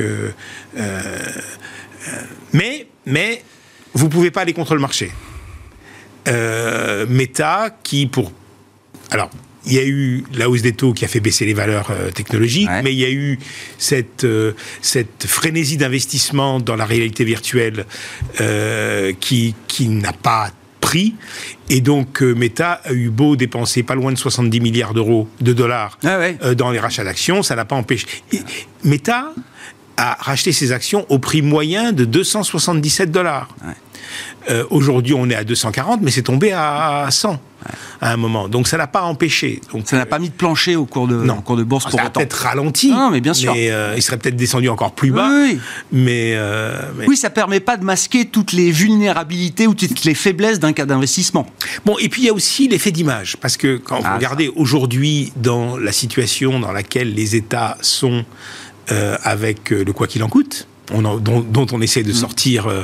mais, 2.53 2.87
mais 3.05 3.43
vous 3.93 4.05
ne 4.05 4.09
pouvez 4.09 4.31
pas 4.31 4.41
aller 4.41 4.53
contre 4.53 4.75
le 4.75 4.79
marché. 4.79 5.11
Euh, 6.29 7.05
Meta 7.07 7.75
qui, 7.83 8.07
pour. 8.07 8.31
Alors, 9.11 9.29
il 9.65 9.73
y 9.73 9.79
a 9.79 9.85
eu 9.85 10.23
la 10.33 10.49
hausse 10.49 10.61
des 10.61 10.73
taux 10.73 10.93
qui 10.93 11.05
a 11.05 11.07
fait 11.07 11.19
baisser 11.19 11.45
les 11.45 11.53
valeurs 11.53 11.89
euh, 11.91 12.11
technologiques, 12.11 12.69
mais 12.83 12.93
il 12.93 12.99
y 12.99 13.05
a 13.05 13.09
eu 13.09 13.39
cette, 13.77 14.23
euh, 14.23 14.53
cette 14.81 15.25
frénésie 15.27 15.77
d'investissement 15.77 16.59
dans 16.59 16.75
la 16.75 16.85
réalité 16.85 17.23
virtuelle 17.23 17.85
qui, 19.19 19.55
qui 19.67 19.87
n'a 19.89 20.13
pas 20.13 20.51
pris. 20.79 21.15
Et 21.69 21.81
donc, 21.81 22.21
Meta 22.21 22.81
a 22.83 22.93
eu 22.93 23.09
beau 23.09 23.35
dépenser 23.35 23.83
pas 23.83 23.95
loin 23.95 24.11
de 24.11 24.17
70 24.17 24.59
milliards 24.61 24.93
d'euros, 24.93 25.27
de 25.41 25.53
dollars, 25.53 25.99
ah 26.03 26.55
dans 26.55 26.71
les 26.71 26.79
rachats 26.79 27.03
d'actions, 27.03 27.43
ça 27.43 27.55
n'a 27.55 27.65
pas 27.65 27.75
empêché. 27.75 28.07
Meta 28.83 29.33
a 29.97 30.17
racheté 30.21 30.53
ses 30.53 30.71
actions 30.71 31.05
au 31.09 31.19
prix 31.19 31.41
moyen 31.41 31.91
de 31.91 32.05
277 32.05 33.11
dollars. 33.11 33.49
Euh, 34.49 34.65
aujourd'hui, 34.69 35.13
on 35.13 35.29
est 35.29 35.35
à 35.35 35.43
240, 35.43 36.01
mais 36.01 36.11
c'est 36.11 36.23
tombé 36.23 36.51
à 36.51 37.07
100 37.09 37.39
à 38.01 38.13
un 38.13 38.17
moment. 38.17 38.47
Donc 38.47 38.67
ça 38.67 38.77
n'a 38.77 38.87
pas 38.87 39.03
empêché. 39.03 39.61
Donc, 39.73 39.83
ça 39.85 39.97
n'a 39.97 40.05
pas 40.05 40.17
mis 40.17 40.29
de 40.29 40.33
plancher 40.33 40.75
au 40.75 40.85
cours 40.85 41.07
de, 41.07 41.15
non. 41.15 41.41
cours 41.41 41.57
de 41.57 41.63
bourse 41.63 41.83
pour 41.83 41.99
ça 41.99 42.05
autant. 42.05 42.05
Ça 42.05 42.09
a 42.09 42.25
peut-être 42.25 42.33
ralenti. 42.33 42.91
Non, 42.91 43.09
mais 43.11 43.21
bien 43.21 43.33
sûr. 43.33 43.53
Mais, 43.53 43.69
euh, 43.69 43.93
il 43.95 44.01
serait 44.01 44.17
peut-être 44.17 44.35
descendu 44.35 44.69
encore 44.69 44.93
plus 44.93 45.11
bas. 45.11 45.29
Oui, 45.29 45.59
Mais, 45.91 46.33
euh, 46.35 46.81
mais, 46.97 47.07
Oui, 47.07 47.17
ça 47.17 47.29
permet 47.29 47.59
pas 47.59 47.77
de 47.77 47.83
masquer 47.83 48.25
toutes 48.25 48.53
les 48.53 48.71
vulnérabilités 48.71 49.67
ou 49.67 49.73
toutes 49.73 50.05
les 50.05 50.15
faiblesses 50.15 50.59
d'un 50.59 50.73
cas 50.73 50.85
d'investissement. 50.85 51.45
Bon, 51.85 51.97
et 51.99 52.09
puis 52.09 52.23
il 52.23 52.25
y 52.25 52.29
a 52.29 52.33
aussi 52.33 52.67
l'effet 52.67 52.91
d'image. 52.91 53.37
Parce 53.37 53.57
que 53.57 53.77
quand 53.77 53.99
vous 53.99 54.05
ah, 54.05 54.15
regardez 54.15 54.49
aujourd'hui 54.55 55.33
dans 55.35 55.77
la 55.77 55.91
situation 55.91 56.59
dans 56.59 56.71
laquelle 56.71 57.13
les 57.13 57.35
États 57.35 57.77
sont 57.81 58.25
avec 59.23 59.69
le 59.69 59.93
quoi 59.93 60.07
qu'il 60.07 60.23
en 60.23 60.29
coûte, 60.29 60.67
dont, 60.91 61.67
on 61.71 61.81
essaie 61.81 62.03
de 62.03 62.11
mm. 62.11 62.15
sortir 62.15 62.67
euh, 62.67 62.83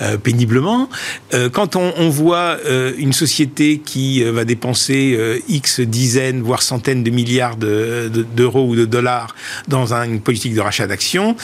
euh, 0.00 0.16
péniblement. 0.16 0.88
Euh, 1.34 1.48
quand 1.48 1.76
on, 1.76 2.08
voit 2.08 2.58
une 2.98 3.12
société 3.12 3.78
qui 3.78 4.22
va 4.22 4.44
dépenser 4.44 5.18
X 5.48 5.80
dizaines, 5.80 6.42
voire 6.42 6.62
centaines 6.62 7.02
de 7.02 7.10
milliards 7.10 7.56
d'euros 7.56 8.68
ou 8.68 8.76
de 8.76 8.84
dollars 8.84 9.34
dans 9.68 9.94
une 9.94 10.20
politique 10.20 10.54
de 10.54 10.60
rachat 10.60 10.86
d'actions, 10.86 11.36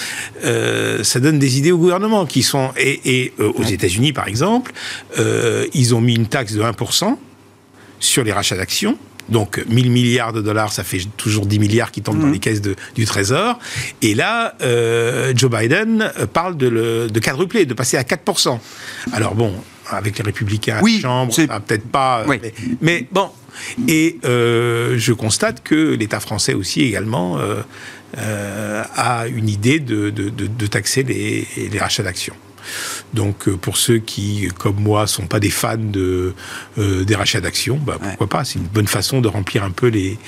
ça 0.42 1.20
donne 1.20 1.38
des 1.38 1.58
idées 1.58 1.72
au 1.72 1.78
gouvernement 1.78 2.26
qui 2.26 2.42
sont... 2.42 2.70
Et, 2.76 3.32
aux 3.38 3.64
États-Unis, 3.64 4.12
par 4.12 4.28
exemple, 4.28 4.72
ils 5.72 5.94
ont 5.94 6.00
mis 6.00 6.14
une 6.14 6.26
taxe 6.26 6.52
de 6.52 6.62
1% 6.62 7.16
sur 8.00 8.24
les 8.24 8.32
rachats 8.32 8.56
d'actions 8.56 8.98
donc 9.28 9.62
1000 9.68 9.90
milliards 9.90 10.32
de 10.32 10.40
dollars, 10.40 10.73
ça 10.73 10.85
fait 10.85 11.00
toujours 11.16 11.47
10 11.47 11.58
milliards 11.58 11.90
qui 11.90 12.02
tombent 12.02 12.20
dans 12.20 12.26
mmh. 12.26 12.32
les 12.32 12.38
caisses 12.38 12.62
du 12.62 13.04
Trésor. 13.04 13.58
Et 14.02 14.14
là, 14.14 14.54
euh, 14.62 15.32
Joe 15.37 15.50
Biden 15.50 16.11
euh, 16.18 16.26
parle 16.26 16.56
de, 16.56 16.68
le, 16.68 17.08
de 17.08 17.20
quadrupler, 17.20 17.66
de 17.66 17.75
passer 17.75 17.97
à 17.97 18.02
4%. 18.02 18.58
Alors 19.12 19.35
bon, 19.35 19.52
avec 19.90 20.18
les 20.18 20.25
républicains 20.25 20.80
oui, 20.82 20.94
à 20.94 20.97
la 20.97 21.02
Chambre, 21.02 21.35
peut-être 21.66 21.87
pas. 21.87 22.25
Euh, 22.28 22.38
mais, 22.80 23.06
bon. 23.11 23.30
Et 23.88 24.18
je 24.23 25.12
constate 25.12 25.62
que 25.62 25.94
l'État 25.94 26.20
français 26.20 26.54
aussi 26.54 26.82
également 26.82 27.38
a 28.16 29.26
une 29.26 29.49
idée 29.49 29.80
de, 29.80 30.11
de, 30.11 30.66
taxer 30.66 31.02
les, 31.02 31.47
les 31.56 31.78
rachats 31.78 32.04
d'actions. 32.04 32.37
Donc 33.14 33.48
euh, 33.48 33.56
pour 33.56 33.76
ceux 33.76 33.98
qui, 33.98 34.48
comme 34.58 34.80
moi, 34.80 35.06
sont 35.06 35.26
pas 35.26 35.40
des 35.40 35.50
fans 35.50 35.76
de, 35.76 36.34
euh, 36.78 37.04
des 37.04 37.14
rachats 37.14 37.40
d'actions, 37.40 37.78
bah, 37.78 37.98
pourquoi 38.00 38.26
pas 38.26 38.44
C'est 38.44 38.58
une 38.58 38.66
bonne 38.66 38.87
façon 38.87 39.20
de 39.20 39.28
remplir 39.28 39.64
un 39.64 39.70
peu 39.70 39.88
les, 39.88 40.18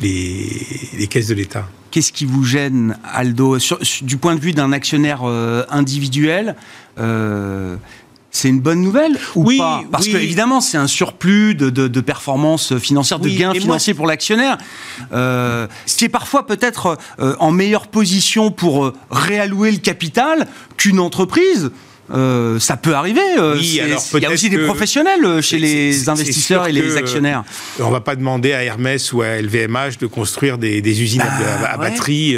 les, 0.00 1.06
caisses 1.08 1.28
de 1.28 1.34
l'État. 1.34 1.68
Qu'est-ce 1.90 2.12
qui 2.12 2.24
vous 2.24 2.44
gêne, 2.44 2.96
Aldo 3.04 3.58
Du 4.02 4.16
point 4.16 4.34
de 4.34 4.40
vue 4.40 4.52
d'un 4.52 4.72
actionnaire 4.72 5.20
euh, 5.24 5.64
individuel, 5.70 6.56
c'est 8.32 8.48
une 8.48 8.60
bonne 8.60 8.80
nouvelle 8.80 9.18
ou 9.34 9.44
oui, 9.44 9.58
pas? 9.58 9.82
Parce 9.90 10.06
que 10.06 10.16
évidemment, 10.16 10.60
c'est 10.60 10.76
un 10.76 10.86
surplus 10.86 11.56
de, 11.56 11.68
de, 11.68 12.00
performance 12.00 12.78
financière, 12.78 13.18
de 13.18 13.28
gains 13.28 13.54
financiers 13.54 13.94
pour 13.94 14.06
l'actionnaire, 14.06 14.56
euh, 15.12 15.66
ce 15.86 15.96
qui 15.96 16.04
est 16.04 16.10
parfois 16.10 16.46
peut-être 16.46 16.96
en 17.18 17.50
meilleure 17.50 17.88
position 17.88 18.52
pour 18.52 18.92
réallouer 19.10 19.72
le 19.72 19.78
capital 19.78 20.46
qu'une 20.76 21.00
entreprise 21.00 21.72
euh, 22.12 22.58
ça 22.58 22.76
peut 22.76 22.94
arriver. 22.94 23.20
Euh, 23.38 23.56
il 23.60 23.74
y 23.74 24.26
a 24.26 24.30
aussi 24.30 24.50
des 24.50 24.58
professionnels 24.58 25.24
euh, 25.24 25.42
chez 25.42 25.58
les 25.58 26.08
investisseurs 26.08 26.66
et 26.66 26.72
les 26.72 26.96
actionnaires. 26.96 27.44
On 27.78 27.90
va 27.90 28.00
pas 28.00 28.16
demander 28.16 28.52
à 28.52 28.64
Hermès 28.64 29.12
ou 29.12 29.22
à 29.22 29.40
LVMH 29.40 29.98
de 30.00 30.06
construire 30.06 30.58
des, 30.58 31.02
usines 31.02 31.22
à, 31.22 31.76
bah 31.76 31.76
batterie 31.78 32.36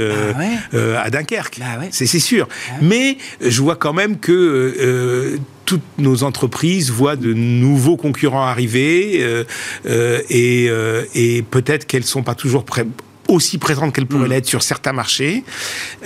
bah 0.72 1.00
à 1.02 1.10
Dunkerque. 1.10 1.58
Bah 1.58 1.86
c'est 1.90 2.06
sûr. 2.06 2.48
Mais 2.80 3.16
je 3.40 3.62
vois 3.62 3.76
quand 3.76 3.92
même 3.92 4.18
que 4.18 5.38
toutes 5.64 5.82
nos 5.98 6.22
entreprises 6.24 6.90
voient 6.90 7.16
de 7.16 7.32
nouveaux 7.32 7.96
concurrents 7.96 8.44
arriver 8.44 9.44
et, 10.30 10.70
et 11.14 11.42
peut-être 11.42 11.86
qu'elles 11.86 12.04
sont 12.04 12.22
pas 12.22 12.34
toujours 12.34 12.64
prêtes 12.64 12.88
aussi 13.32 13.58
présente 13.58 13.94
qu'elle 13.94 14.06
pourrait 14.06 14.26
mm. 14.26 14.30
l'être 14.30 14.46
sur 14.46 14.62
certains 14.62 14.92
marchés 14.92 15.44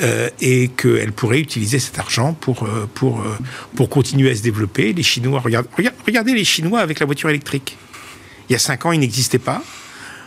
euh, 0.01 0.31
et 0.41 0.69
qu'elle 0.69 1.13
pourrait 1.13 1.41
utiliser 1.41 1.79
cet 1.79 1.99
argent 1.99 2.33
pour, 2.35 2.65
euh, 2.65 2.89
pour, 2.95 3.21
euh, 3.21 3.37
pour 3.75 3.89
continuer 3.89 4.31
à 4.31 4.35
se 4.35 4.43
développer. 4.43 4.93
Les 4.93 5.03
Chinois, 5.03 5.41
regardez, 5.41 5.69
regardez 6.05 6.35
les 6.35 6.45
Chinois 6.45 6.81
avec 6.81 7.01
la 7.01 7.07
voiture 7.07 7.29
électrique. 7.29 7.77
Il 8.49 8.53
y 8.53 8.57
a 8.57 8.59
cinq 8.59 8.87
ans, 8.87 8.93
ils 8.93 9.01
n'existaient 9.01 9.39
pas. 9.39 9.63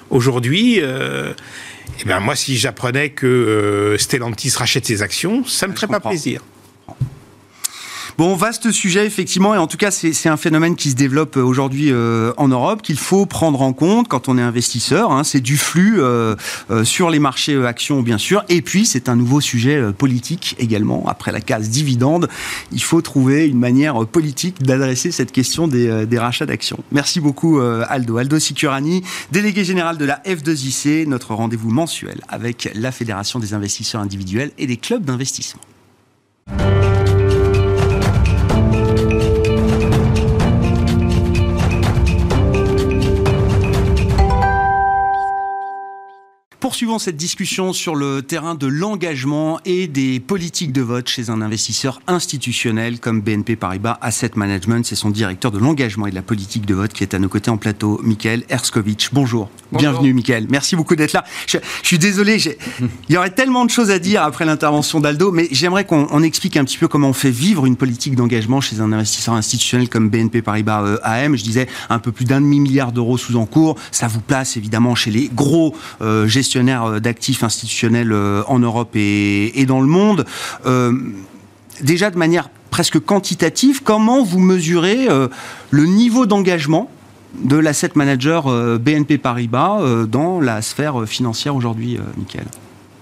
Aujourd'hui, 0.10 0.80
eh 0.80 2.06
ben 2.06 2.20
moi, 2.20 2.36
si 2.36 2.58
j'apprenais 2.58 3.12
que 3.12 3.96
Stellantis 4.00 4.52
rachète 4.58 4.86
ses 4.86 5.04
actions, 5.04 5.46
ça 5.46 5.68
me 5.68 5.74
ferait 5.74 5.88
pas 5.88 6.00
plaisir. 6.00 6.42
Bon, 8.20 8.36
vaste 8.36 8.74
sujet, 8.74 9.06
effectivement, 9.06 9.56
et 9.56 9.58
en 9.58 9.68
tout 9.68 9.78
cas, 9.78 9.92
c'est 9.92 10.28
un 10.28 10.36
phénomène 10.36 10.76
qui 10.76 10.90
se 10.90 10.96
développe 10.98 11.38
euh, 11.38 11.42
aujourd'hui 11.42 11.90
euh, 11.90 12.34
en 12.36 12.50
Europe, 12.50 12.82
qu'il 12.82 12.98
faut 12.98 13.26
prendre 13.26 13.62
en 13.62 13.72
compte 13.72 14.10
quand 14.10 14.28
on 14.28 14.38
est 14.38 14.42
investisseur. 14.42 15.14
Hein. 15.14 15.24
c'est 15.24 15.40
du 15.40 15.56
flux 15.56 16.02
euh, 16.02 16.36
sur 16.84 17.12
les 17.12 17.20
marchés 17.20 17.66
actions, 17.66 18.02
bien 18.02 18.18
sûr, 18.18 18.44
et 18.50 18.62
puis 18.62 18.86
c'est 18.86 19.08
un 19.08 19.16
nouveau 19.16 19.40
sujet 19.40 19.94
politique 19.94 20.58
également. 20.60 21.08
Après 21.08 21.32
la 21.32 21.40
case 21.40 21.70
dividende, 21.70 22.28
il 22.74 22.84
faut 22.84 23.02
trouver 23.02 23.48
une 23.48 23.58
manière 23.58 24.06
politique 24.06 24.64
d'adresser 24.64 25.12
cette 25.12 25.32
question 25.32 25.70
des, 25.70 26.06
des 26.06 26.20
rachats 26.20 26.46
d'actions. 26.46 26.84
Merci 26.92 27.22
beaucoup, 27.22 27.62
Aldo. 27.62 28.18
Aldo 28.18 28.38
Sicurani, 28.38 29.02
délégué 29.32 29.64
général 29.64 29.98
de 29.98 30.04
la 30.04 30.18
F2IC, 30.26 31.08
notre 31.08 31.36
rendez-vous 31.36 31.70
mensuel 31.72 32.20
avec 32.28 32.70
la 32.76 32.92
Fédération 32.92 33.40
des 33.40 33.54
investisseurs 33.54 34.02
individuels 34.02 34.52
et 34.58 34.68
des 34.68 34.76
clubs 34.76 35.06
d'investissement. 35.06 35.62
Poursuivons 46.70 47.00
cette 47.00 47.18
discussion 47.18 47.74
sur 47.74 47.96
le 47.96 48.22
terrain 48.22 48.54
de 48.54 48.68
l'engagement 48.68 49.60
et 49.66 49.88
des 49.88 50.20
politiques 50.20 50.72
de 50.72 50.84
vote 50.84 51.08
chez 51.08 51.32
un 51.32 51.42
investisseur 51.42 52.00
institutionnel 52.06 53.00
comme 53.00 53.22
BNP 53.22 53.56
Paribas 53.56 53.98
Asset 54.02 54.34
Management. 54.36 54.86
C'est 54.86 54.94
son 54.94 55.10
directeur 55.10 55.50
de 55.50 55.58
l'engagement 55.58 56.06
et 56.06 56.12
de 56.12 56.16
la 56.16 56.22
politique 56.22 56.68
de 56.68 56.76
vote 56.76 56.94
qui 56.94 57.02
est 57.02 57.16
à 57.16 57.18
nos 57.18 57.28
côtés 57.28 57.50
en 57.50 57.58
plateau, 57.58 58.00
Michael 58.04 58.44
Erskovic. 58.50 59.10
Bonjour. 59.14 59.50
Bienvenue, 59.72 60.14
Michael. 60.14 60.46
Merci 60.48 60.76
beaucoup 60.76 60.96
d'être 60.96 61.14
là. 61.14 61.24
Je, 61.48 61.58
suis 61.82 61.98
désolé, 61.98 62.38
il 63.10 63.14
y 63.16 63.18
aurait 63.18 63.32
tellement 63.32 63.66
de 63.66 63.72
choses 63.72 63.90
à 63.90 63.98
dire 63.98 64.22
après 64.22 64.46
l'intervention 64.46 65.00
d'Aldo, 65.00 65.32
mais 65.32 65.48
j'aimerais 65.52 65.86
qu'on 65.86 66.22
explique 66.22 66.56
un 66.56 66.66
petit 66.66 66.78
peu 66.78 66.88
comment 66.88 67.10
on 67.10 67.14
fait 67.14 67.32
vivre 67.32 67.66
une 67.66 67.78
politique 67.78 68.16
d'engagement 68.16 68.62
chez 68.62 68.80
un 68.80 68.92
investisseur 68.92 69.34
institutionnel 69.34 69.90
comme 69.90 70.10
BNP 70.10 70.44
Paribas 70.44 70.84
euh, 70.84 71.00
AM. 71.02 71.36
Je 71.36 71.44
disais 71.44 71.68
un 71.90 71.98
peu 71.98 72.12
plus 72.12 72.26
d'un 72.26 72.42
demi-milliard 72.42 72.92
d'euros 72.92 73.18
sous 73.18 73.38
encours. 73.38 73.76
Ça 73.92 74.08
vous 74.08 74.22
place 74.22 74.56
évidemment 74.56 74.94
chez 74.94 75.10
les 75.10 75.32
gros 75.34 75.76
euh, 76.02 76.28
gestionnaires 76.28 76.59
euh, 76.68 77.00
d'actifs 77.00 77.44
institutionnels 77.44 78.12
euh, 78.12 78.44
en 78.48 78.60
Europe 78.60 78.92
et, 78.96 79.66
dans 79.68 79.82
le 79.82 79.88
monde. 79.88 80.26
déjà 81.82 82.10
de 82.10 82.18
manière 82.18 82.50
presque 82.72 83.00
quantitative, 83.00 83.84
comment 83.84 84.24
vous 84.24 84.40
mesurez 84.40 85.08
le 85.70 85.86
niveau 85.86 86.26
d'engagement 86.26 86.90
de 87.44 87.58
l'asset 87.58 87.92
manager 87.96 88.46
BNP 88.80 89.18
Paribas 89.18 90.06
dans 90.08 90.40
la 90.40 90.62
sphère 90.62 91.08
financière 91.08 91.56
aujourd'hui, 91.56 92.00
Michael 92.18 92.46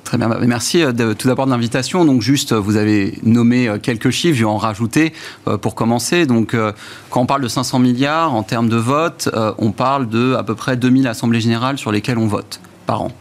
Très 0.03 0.17
bien, 0.17 0.29
merci 0.45 0.83
tout 1.17 1.27
d'abord 1.27 1.45
de 1.45 1.51
l'invitation. 1.51 2.05
Donc 2.05 2.21
juste, 2.21 2.53
vous 2.53 2.75
avez 2.75 3.17
nommé 3.23 3.71
quelques 3.81 4.09
chiffres, 4.09 4.35
je 4.35 4.43
vais 4.43 4.49
en 4.49 4.57
rajouter 4.57 5.13
pour 5.61 5.75
commencer. 5.75 6.25
Donc 6.25 6.55
quand 7.09 7.21
on 7.21 7.25
parle 7.25 7.41
de 7.41 7.47
500 7.47 7.79
milliards 7.79 8.33
en 8.33 8.43
termes 8.43 8.69
de 8.69 8.77
vote, 8.77 9.29
on 9.57 9.71
parle 9.71 10.09
de 10.09 10.33
à 10.33 10.43
peu 10.43 10.55
près 10.55 10.75
2000 10.75 11.07
assemblées 11.07 11.41
générales 11.41 11.77
sur 11.77 11.91
lesquelles 11.91 12.17
on 12.17 12.27
vote 12.27 12.59
par 12.87 13.03
an. 13.03 13.11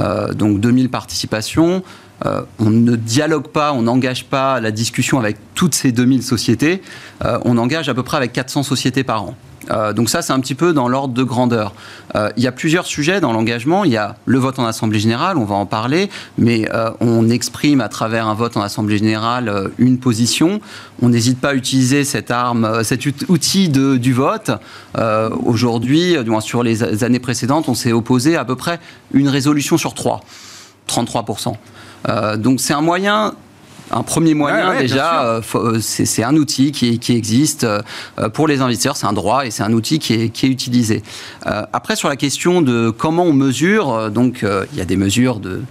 Euh, 0.00 0.32
donc 0.32 0.60
2000 0.60 0.88
participations. 0.88 1.82
Euh, 2.26 2.42
on 2.58 2.70
ne 2.70 2.96
dialogue 2.96 3.48
pas, 3.48 3.72
on 3.72 3.82
n'engage 3.82 4.24
pas 4.24 4.60
la 4.60 4.70
discussion 4.70 5.18
avec 5.18 5.36
toutes 5.54 5.74
ces 5.74 5.92
2000 5.92 6.22
sociétés. 6.22 6.82
Euh, 7.24 7.38
on 7.44 7.58
engage 7.58 7.88
à 7.88 7.94
peu 7.94 8.02
près 8.02 8.16
avec 8.16 8.32
400 8.32 8.62
sociétés 8.62 9.04
par 9.04 9.24
an. 9.24 9.36
Euh, 9.70 9.92
donc 9.92 10.10
ça, 10.10 10.22
c'est 10.22 10.32
un 10.32 10.40
petit 10.40 10.54
peu 10.54 10.72
dans 10.72 10.88
l'ordre 10.88 11.14
de 11.14 11.22
grandeur. 11.22 11.72
Euh, 12.14 12.30
il 12.36 12.42
y 12.42 12.46
a 12.46 12.52
plusieurs 12.52 12.86
sujets 12.86 13.20
dans 13.20 13.32
l'engagement. 13.32 13.84
Il 13.84 13.92
y 13.92 13.96
a 13.96 14.16
le 14.24 14.38
vote 14.38 14.58
en 14.58 14.66
Assemblée 14.66 14.98
générale, 14.98 15.38
on 15.38 15.44
va 15.44 15.54
en 15.54 15.66
parler, 15.66 16.10
mais 16.36 16.68
euh, 16.72 16.90
on 17.00 17.28
exprime 17.28 17.80
à 17.80 17.88
travers 17.88 18.28
un 18.28 18.34
vote 18.34 18.56
en 18.56 18.62
Assemblée 18.62 18.98
générale 18.98 19.70
une 19.78 19.98
position. 19.98 20.60
On 21.02 21.08
n'hésite 21.08 21.40
pas 21.40 21.50
à 21.50 21.54
utiliser 21.54 22.04
cet 22.04 22.32
outil 23.28 23.68
du 23.68 24.12
vote. 24.12 24.50
Aujourd'hui, 25.44 26.16
sur 26.40 26.62
les 26.62 27.04
années 27.04 27.18
précédentes, 27.18 27.68
on 27.68 27.74
s'est 27.74 27.92
opposé 27.92 28.36
à 28.36 28.44
peu 28.44 28.56
près 28.56 28.80
une 29.12 29.28
résolution 29.28 29.78
sur 29.78 29.94
trois, 29.94 30.20
33%. 30.88 31.54
donc 32.36 32.60
c'est 32.60 32.74
un 32.74 32.80
moyen 32.80 33.34
un 33.90 34.02
premier 34.02 34.34
moyen 34.34 34.78
déjà, 34.78 35.24
euh, 35.24 35.40
euh, 35.54 35.78
c'est 35.80 36.22
un 36.22 36.36
outil 36.36 36.72
qui, 36.72 37.12
existe 37.12 37.64
euh, 37.64 37.80
pour 38.32 38.46
les 38.46 38.60
investisseurs, 38.60 38.96
c'est 38.96 39.06
un 39.06 39.12
droit 39.12 39.46
et 39.46 39.50
c'est 39.50 39.62
un 39.62 39.72
outil 39.72 39.98
qui 39.98 40.14
est, 40.14 40.42
utilisé. 40.44 41.02
après, 41.44 41.96
sur 41.96 42.08
la 42.08 42.16
question 42.16 42.62
de 42.62 42.90
comment 42.90 43.24
on 43.24 43.32
mesure, 43.32 44.10
donc 44.10 44.44
il 44.72 44.78
y 44.78 44.80
a 44.80 44.84
des 44.84 44.96
mesures 44.96 45.40
de, 45.40 45.62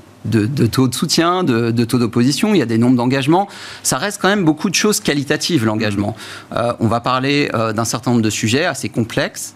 taux 0.67 0.87
de 0.87 0.95
soutien, 0.95 1.43
de, 1.43 1.85
taux 1.85 1.97
d'opposition, 1.97 2.53
il 2.53 2.57
y 2.57 2.61
a 2.61 2.65
des 2.65 2.77
nombres 2.77 2.95
d'engagements. 2.95 3.47
Ça 3.83 3.97
reste 3.97 4.19
quand 4.21 4.27
même 4.27 4.45
beaucoup 4.45 4.69
de 4.69 4.75
choses 4.75 4.99
qualitatives, 4.99 5.65
l'engagement. 5.65 6.15
on 6.51 6.87
va 6.87 6.99
parler 6.99 7.49
d'un 7.75 7.85
certain 7.85 8.11
nombre 8.11 8.23
de 8.23 8.29
sujets 8.29 8.65
assez 8.65 8.89
complexes. 8.89 9.53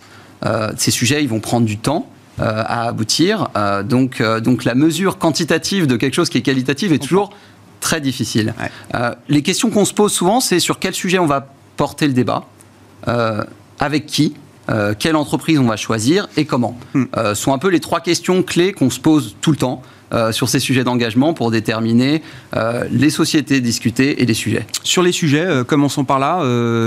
ces 0.78 0.92
sujets, 0.92 1.24
ils 1.24 1.30
vont 1.30 1.42
prendre 1.42 1.66
du 1.66 1.78
temps. 1.78 2.08
à 2.40 2.88
aboutir. 2.88 3.50
donc, 3.86 4.22
donc 4.44 4.64
la 4.66 4.76
mesure 4.76 5.18
quantitative 5.18 5.88
de 5.88 5.96
quelque 5.98 6.16
chose 6.16 6.30
qui 6.30 6.38
est 6.38 6.42
qualitatif 6.42 6.92
est 6.92 7.00
toujours 7.00 7.32
très 7.82 8.00
difficile. 8.00 8.54
Euh, 8.96 9.14
les 9.28 9.42
questions 9.42 9.70
qu'on 9.70 9.84
se 9.84 9.94
pose 9.94 10.14
souvent, 10.14 10.40
c'est 10.40 10.62
sur 10.62 10.80
quel 10.80 10.94
sujet 10.94 11.20
on 11.20 11.26
va 11.26 11.48
porter 11.76 12.08
le 12.08 12.14
débat, 12.14 12.46
euh, 13.10 13.44
avec 13.80 14.06
qui, 14.06 14.36
euh, 14.70 14.94
quelle 14.98 15.18
entreprise 15.18 15.60
on 15.60 15.66
va 15.66 15.76
choisir 15.76 16.30
et 16.38 16.46
comment. 16.46 16.80
Hmm. 16.94 17.06
sont 17.34 17.52
un 17.52 17.58
peu 17.58 17.68
les 17.68 17.82
trois 17.82 18.00
questions 18.00 18.44
clés 18.44 18.72
qu'on 18.72 18.90
se 18.90 19.02
pose 19.02 19.36
tout 19.42 19.52
le 19.52 19.58
temps. 19.58 19.82
sur 20.34 20.50
ces 20.50 20.60
sujets 20.60 20.84
d'engagement 20.84 21.34
pour 21.34 21.52
déterminer 21.52 22.22
les 22.92 23.10
sociétés 23.10 23.62
discutées 23.62 24.22
et 24.22 24.26
les 24.26 24.34
sujets. 24.34 24.66
Sur 24.84 25.04
les 25.04 25.14
sujets, 25.14 25.64
commençons 25.66 26.04
par 26.04 26.20
là, 26.20 26.44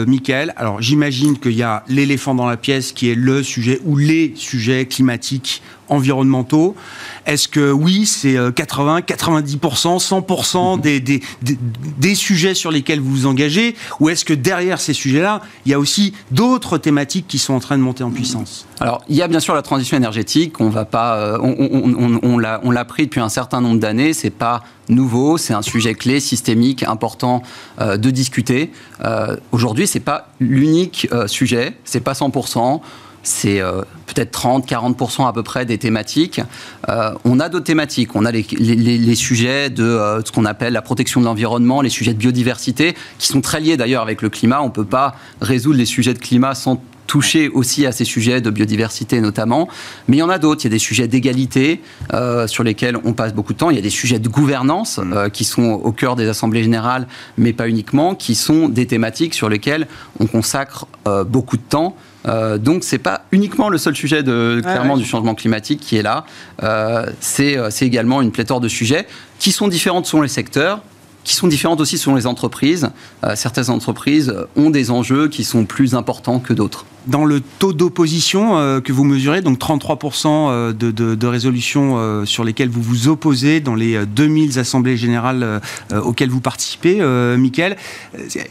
Michael. 0.07 0.53
Alors 0.59 0.83
j'imagine 0.83 1.39
qu'il 1.39 1.55
y 1.55 1.63
a 1.63 1.85
l'éléphant 1.89 2.35
dans 2.35 2.47
la 2.47 2.59
pièce 2.59 2.93
qui 2.93 3.11
est 3.11 3.15
le 3.15 3.43
sujet 3.43 3.81
ou 3.87 3.97
les 3.97 4.35
sujets 4.37 4.85
climatiques 4.85 5.63
environnementaux. 5.89 6.75
Est-ce 7.27 7.49
que 7.49 7.71
oui, 7.71 8.07
c'est 8.07 8.37
80, 8.55 9.01
90%, 9.01 9.99
100% 9.99 10.81
des, 10.81 11.01
des, 11.01 11.21
des, 11.43 12.15
sujets 12.15 12.55
sur 12.55 12.71
lesquels 12.71 13.01
vous 13.01 13.11
vous 13.11 13.27
engagez 13.27 13.75
Ou 14.01 14.09
est-ce 14.09 14.25
que 14.25 14.35
derrière 14.35 14.81
ces 14.81 14.93
sujets-là, 14.93 15.41
il 15.65 15.73
y 15.73 15.75
a 15.75 15.79
aussi 15.79 16.13
d'autres 16.31 16.79
thématiques 16.79 17.27
qui 17.27 17.39
sont 17.39 17.55
en 17.55 17.61
train 17.61 17.79
de 17.79 17.83
monter 17.83 18.05
en 18.05 18.11
puissance? 18.11 18.67
Alors, 18.81 19.03
il 19.09 19.17
y 19.17 19.23
a 19.23 19.29
bien 19.29 19.41
sûr 19.41 19.55
la 19.55 19.63
transition 19.63 19.97
énergétique. 19.97 20.61
On 20.61 20.69
va 20.69 20.85
pas, 20.85 21.17
euh, 21.17 21.39
on, 21.43 22.21
on, 22.23 22.41
on 22.63 22.71
l'a 22.71 22.85
pris 22.85 23.05
depuis 23.07 23.21
un 23.21 23.29
certain 23.29 23.61
nombre 23.61 23.81
d'années. 23.81 24.13
C'est 24.13 24.31
pas 24.31 24.63
nouveau, 24.89 25.39
c'est 25.39 25.55
un 25.55 25.63
sujet 25.63 25.95
clé, 25.95 26.21
systémique, 26.21 26.83
important 26.83 27.43
euh, 27.81 27.97
de 27.97 28.11
discuter. 28.11 28.71
Euh, 29.05 29.37
Aujourd'hui, 29.53 29.87
c'est 29.87 30.01
pas 30.01 30.29
l'unique 30.41 31.09
euh, 31.13 31.27
sujet, 31.27 31.77
c'est 31.85 32.01
pas 32.01 32.13
100% 32.13 32.81
c'est 33.25 33.61
euh, 33.61 33.83
peut-être 34.07 34.39
30-40% 34.39 35.27
à 35.27 35.33
peu 35.33 35.43
près 35.43 35.65
des 35.65 35.79
thématiques. 35.79 36.41
Euh, 36.89 37.13
on 37.25 37.41
a 37.41 37.49
d'autres 37.49 37.65
thématiques. 37.65 38.15
On 38.15 38.25
a 38.25 38.31
les, 38.31 39.15
sujets 39.15 39.71
de 39.71 39.83
euh, 39.83 40.23
ce 40.25 40.31
qu'on 40.31 40.45
appelle 40.45 40.75
la 40.75 40.83
protection 40.83 41.21
de 41.21 41.27
l'environnement, 41.27 41.81
les 41.81 41.89
sujets 41.89 42.13
de 42.13 42.19
biodiversité, 42.19 42.95
qui 43.19 43.29
sont 43.29 43.41
très 43.41 43.61
liés 43.61 43.77
d'ailleurs 43.77 44.03
avec 44.03 44.23
le 44.23 44.29
climat. 44.29 44.61
On 44.63 44.67
ne 44.67 44.73
peut 44.73 44.85
pas 44.85 45.17
résoudre 45.41 45.79
les 45.79 45.87
sujets 45.87 46.15
de 46.15 46.19
climat 46.19 46.55
sans 46.55 46.81
toucher 47.07 47.49
aussi 47.49 47.85
à 47.87 47.93
ces 47.93 48.05
sujets 48.05 48.41
de 48.41 48.51
biodiversité 48.51 49.21
notamment. 49.21 49.69
Mais 50.09 50.17
il 50.17 50.21
y 50.21 50.23
en 50.23 50.31
a 50.31 50.39
d'autres. 50.39 50.63
Il 50.63 50.65
y 50.65 50.69
a 50.69 50.71
des 50.71 50.79
sujets 50.79 51.07
d'égalité 51.07 51.83
sur 52.47 52.65
lesquels 52.65 52.97
on 53.05 53.13
passe 53.13 53.35
beaucoup 53.35 53.53
de 53.53 53.59
temps. 53.59 53.69
Il 53.69 53.77
y 53.77 53.79
a 53.79 53.83
des 53.83 53.91
sujets 53.91 54.19
de 54.19 54.29
gouvernance 54.29 54.99
mmh. 54.99 55.29
qui 55.31 55.45
sont 55.45 55.65
au 55.65 55.93
cœur 55.93 56.17
des 56.17 56.29
assemblées 56.29 56.63
générales, 56.63 57.07
mais 57.37 57.53
pas 57.53 57.69
uniquement, 57.69 58.15
qui 58.15 58.35
sont 58.35 58.71
des 58.71 58.87
thématiques 58.87 59.35
sur 59.35 59.51
lesquelles 59.51 59.87
on 60.19 60.27
consacre 60.27 60.87
beaucoup 61.27 61.59
de 61.59 61.63
temps. 61.63 61.95
Euh, 62.27 62.59
donc 62.59 62.85
c'est 62.85 62.99
pas 62.99 63.23
uniquement 63.33 63.69
le 63.69 63.79
seul 63.79 63.95
sujet 63.95 64.23
de 64.23 64.61
clairement 64.63 64.97
du 64.97 65.05
changement 65.05 65.35
climatique 65.35 65.81
qui 65.81 65.97
est 65.97 66.03
là. 66.03 66.25
Euh, 66.63 67.07
euh, 67.41 67.69
c'est 67.71 67.87
également 67.87 68.23
une 68.23 68.33
pléthore 68.33 68.61
de 68.61 68.69
sujets 68.69 69.07
qui 69.39 69.53
sont 69.53 69.69
différents 69.69 70.03
selon 70.05 70.23
les 70.23 70.29
secteurs, 70.29 70.81
qui 71.25 71.35
sont 71.35 71.49
différentes 71.49 71.81
aussi 71.81 71.99
selon 71.99 72.17
les 72.17 72.27
entreprises. 72.27 72.91
certaines 73.35 73.71
entreprises 73.71 74.35
ont 74.57 74.71
des 74.71 74.91
enjeux 74.91 75.29
qui 75.29 75.45
sont 75.45 75.65
plus 75.65 75.95
importants 75.95 76.39
que 76.39 76.53
d'autres 76.53 76.87
dans 77.07 77.25
le 77.25 77.41
taux 77.41 77.73
d'opposition 77.73 78.57
euh, 78.57 78.81
que 78.81 78.93
vous 78.93 79.05
mesurez, 79.05 79.43
donc 79.43 79.59
33% 79.59 80.27
euh, 80.27 80.73
de, 80.73 80.91
de, 80.91 81.15
de, 81.15 81.27
résolutions 81.27 81.97
euh, 81.97 82.25
sur 82.25 82.45
lesquelles 82.45 82.69
vous 82.69 82.83
vous 82.83 83.09
opposez 83.09 83.61
dans 83.61 83.75
les 83.75 84.05
2000 84.07 84.59
assemblées 84.59 84.97
générales 84.97 85.61
auxquelles 85.93 86.31
vous 86.31 86.41
participez, 86.41 87.01
Michael, 87.37 87.77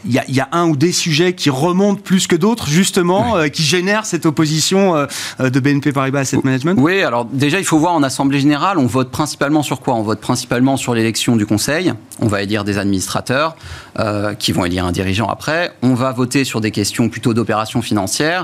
il 0.04 0.12
y, 0.12 0.32
y, 0.32 0.40
a 0.40 0.48
un 0.52 0.68
ou 0.68 0.76
des 0.76 0.92
sujets 0.92 1.32
qui 1.34 1.50
remontent 1.50 2.00
plus 2.02 2.26
que 2.26 2.36
d'autres, 2.36 2.68
justement, 2.68 3.36
qui 3.52 3.62
génèrent 3.62 4.06
cette 4.06 4.26
opposition 4.26 5.06
de 5.38 5.60
BNP 5.60 5.92
Paribas 5.92 6.20
Asset 6.20 6.38
Management? 6.42 6.78
Oui, 6.78 7.02
alors 7.02 7.24
déjà, 7.24 7.58
il 7.58 7.64
faut 7.64 7.78
voir 7.78 7.94
en 7.94 8.02
assemblée 8.02 8.40
générale, 8.40 8.78
on 8.78 8.86
vote 8.86 9.10
principalement 9.10 9.62
sur 9.62 9.80
quoi? 9.80 9.94
On 9.94 10.02
vote 10.02 10.20
principalement 10.20 10.76
sur 10.76 10.94
l'élection 10.94 11.36
du 11.36 11.46
conseil, 11.46 11.92
on 12.20 12.26
va 12.26 12.42
élire 12.42 12.64
des 12.64 12.78
administrateurs 12.78 13.56
qui 14.38 14.52
vont 14.52 14.64
élire 14.64 14.84
un 14.84 14.92
dirigeant 14.92 15.28
après, 15.28 15.72
on 15.82 15.94
va 15.94 16.12
voter 16.12 16.44
sur 16.44 16.60
des 16.60 16.70
questions 16.70 17.08
plutôt 17.08 17.34
d'opérations 17.34 17.82
financières, 17.82 18.43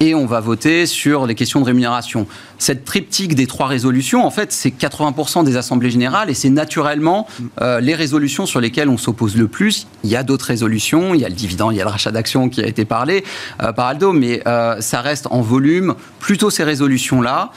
et 0.00 0.14
on 0.14 0.26
va 0.26 0.40
voter 0.40 0.86
sur 0.86 1.26
les 1.26 1.34
questions 1.34 1.60
de 1.60 1.64
rémunération. 1.64 2.26
Cette 2.58 2.84
triptyque 2.84 3.34
des 3.34 3.46
trois 3.46 3.66
résolutions, 3.66 4.24
en 4.24 4.30
fait, 4.30 4.52
c'est 4.52 4.70
80% 4.70 5.44
des 5.44 5.56
assemblées 5.56 5.90
générales 5.90 6.30
et 6.30 6.34
c'est 6.34 6.50
naturellement 6.50 7.26
euh, 7.60 7.80
les 7.80 7.94
résolutions 7.94 8.46
sur 8.46 8.60
lesquelles 8.60 8.88
on 8.88 8.98
s'oppose 8.98 9.36
le 9.36 9.48
plus. 9.48 9.86
Il 10.04 10.10
y 10.10 10.16
a 10.16 10.22
d'autres 10.22 10.46
résolutions, 10.46 11.14
il 11.14 11.20
y 11.20 11.24
a 11.24 11.28
le 11.28 11.34
dividende, 11.34 11.74
il 11.74 11.78
y 11.78 11.80
a 11.80 11.84
le 11.84 11.90
rachat 11.90 12.12
d'actions 12.12 12.48
qui 12.48 12.62
a 12.62 12.66
été 12.66 12.84
parlé 12.84 13.24
euh, 13.62 13.72
par 13.72 13.86
Aldo, 13.86 14.12
mais 14.12 14.42
euh, 14.46 14.80
ça 14.80 15.00
reste 15.00 15.26
en 15.30 15.40
volume 15.40 15.94
plutôt 16.20 16.50
ces 16.50 16.62
résolutions-là. 16.62 17.50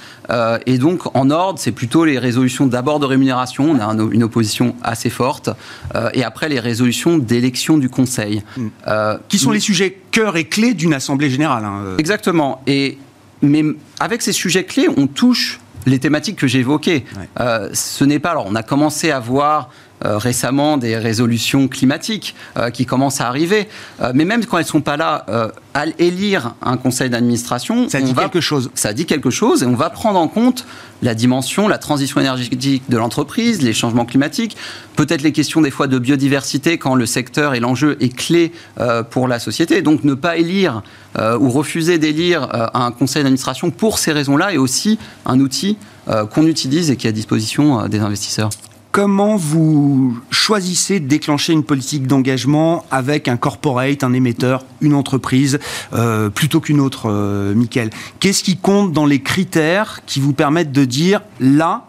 et 0.65 0.79
donc, 0.79 1.15
en 1.15 1.29
ordre, 1.29 1.59
c'est 1.59 1.71
plutôt 1.71 2.03
les 2.03 2.17
résolutions 2.17 2.65
d'abord 2.65 2.99
de 2.99 3.05
rémunération, 3.05 3.69
on 3.69 3.79
a 3.79 3.93
une 4.11 4.23
opposition 4.23 4.75
assez 4.81 5.11
forte, 5.11 5.51
et 6.15 6.23
après 6.23 6.49
les 6.49 6.59
résolutions 6.59 7.19
d'élection 7.19 7.77
du 7.77 7.89
Conseil. 7.89 8.41
Mm. 8.57 8.67
qui 9.29 9.37
sont 9.37 9.51
les 9.51 9.59
sujets 9.59 9.99
cœur 10.09 10.37
et 10.37 10.45
clés 10.45 10.73
d'une 10.73 10.93
assemblée 10.93 11.29
générale 11.29 11.65
hein, 11.65 11.95
Exactement. 11.99 12.24
Et 12.67 12.97
mais 13.41 13.63
avec 13.99 14.21
ces 14.21 14.31
sujets 14.31 14.63
clés, 14.63 14.87
on 14.95 15.07
touche 15.07 15.59
les 15.85 15.99
thématiques 15.99 16.37
que 16.37 16.47
j'ai 16.47 16.59
évoquées. 16.59 17.05
Euh, 17.39 17.69
ce 17.73 18.03
n'est 18.03 18.19
pas. 18.19 18.31
Alors, 18.31 18.45
on 18.47 18.55
a 18.55 18.63
commencé 18.63 19.11
à 19.11 19.19
voir 19.19 19.69
récemment 20.01 20.77
des 20.77 20.97
résolutions 20.97 21.67
climatiques 21.67 22.35
qui 22.73 22.85
commencent 22.85 23.21
à 23.21 23.27
arriver. 23.27 23.67
mais 24.13 24.25
même 24.25 24.45
quand 24.45 24.57
elles 24.57 24.65
ne 24.65 24.69
sont 24.69 24.81
pas 24.81 24.97
là, 24.97 25.25
à 25.73 25.85
élire 25.99 26.55
un 26.61 26.77
conseil 26.77 27.09
d'administration, 27.09 27.89
ça 27.89 28.01
dit 28.01 28.13
quelque 28.13 28.41
chose. 28.41 28.71
Ça 28.75 28.93
dit 28.93 29.05
quelque 29.05 29.29
chose 29.29 29.63
et 29.63 29.65
on 29.65 29.75
va 29.75 29.89
prendre 29.89 30.19
en 30.19 30.27
compte 30.27 30.65
la 31.01 31.13
dimension, 31.13 31.67
la 31.67 31.77
transition 31.77 32.19
énergétique 32.21 32.83
de 32.89 32.97
l'entreprise, 32.97 33.61
les 33.61 33.73
changements 33.73 34.05
climatiques, 34.05 34.57
peut-être 34.95 35.21
les 35.21 35.31
questions 35.31 35.61
des 35.61 35.71
fois 35.71 35.87
de 35.87 35.99
biodiversité 35.99 36.77
quand 36.77 36.95
le 36.95 37.05
secteur 37.05 37.53
et 37.53 37.59
l'enjeu 37.59 37.97
est 37.99 38.15
clé 38.15 38.51
pour 39.09 39.27
la 39.27 39.39
société. 39.39 39.81
Donc 39.81 40.03
ne 40.03 40.13
pas 40.13 40.37
élire 40.37 40.83
ou 41.17 41.49
refuser 41.49 41.97
d'élire 41.97 42.47
un 42.73 42.91
conseil 42.91 43.23
d'administration 43.23 43.71
pour 43.71 43.99
ces 43.99 44.11
raisons-là 44.11 44.53
est 44.53 44.57
aussi 44.57 44.99
un 45.25 45.39
outil 45.39 45.77
euh, 46.07 46.25
qu'on 46.27 46.45
utilise 46.45 46.91
et 46.91 46.97
qui 46.97 47.07
est 47.07 47.09
à 47.09 47.13
disposition 47.13 47.79
euh, 47.79 47.87
des 47.87 47.99
investisseurs. 47.99 48.51
Comment 48.95 49.35
vous 49.35 50.17
choisissez 50.31 51.01
de 51.01 51.07
déclencher 51.09 51.51
une 51.51 51.65
politique 51.65 52.07
d'engagement 52.07 52.85
avec 52.91 53.27
un 53.27 53.35
corporate, 53.35 54.05
un 54.05 54.13
émetteur, 54.13 54.63
une 54.79 54.93
entreprise, 54.93 55.59
euh, 55.91 56.29
plutôt 56.29 56.61
qu'une 56.61 56.79
autre, 56.79 57.11
euh, 57.11 57.53
Qu'est-ce 58.21 58.41
qui 58.41 58.55
compte 58.55 58.93
dans 58.93 59.05
les 59.05 59.21
critères 59.21 59.99
qui 60.05 60.21
vous 60.21 60.31
permettent 60.31 60.71
de 60.71 60.85
dire 60.85 61.19
là, 61.41 61.87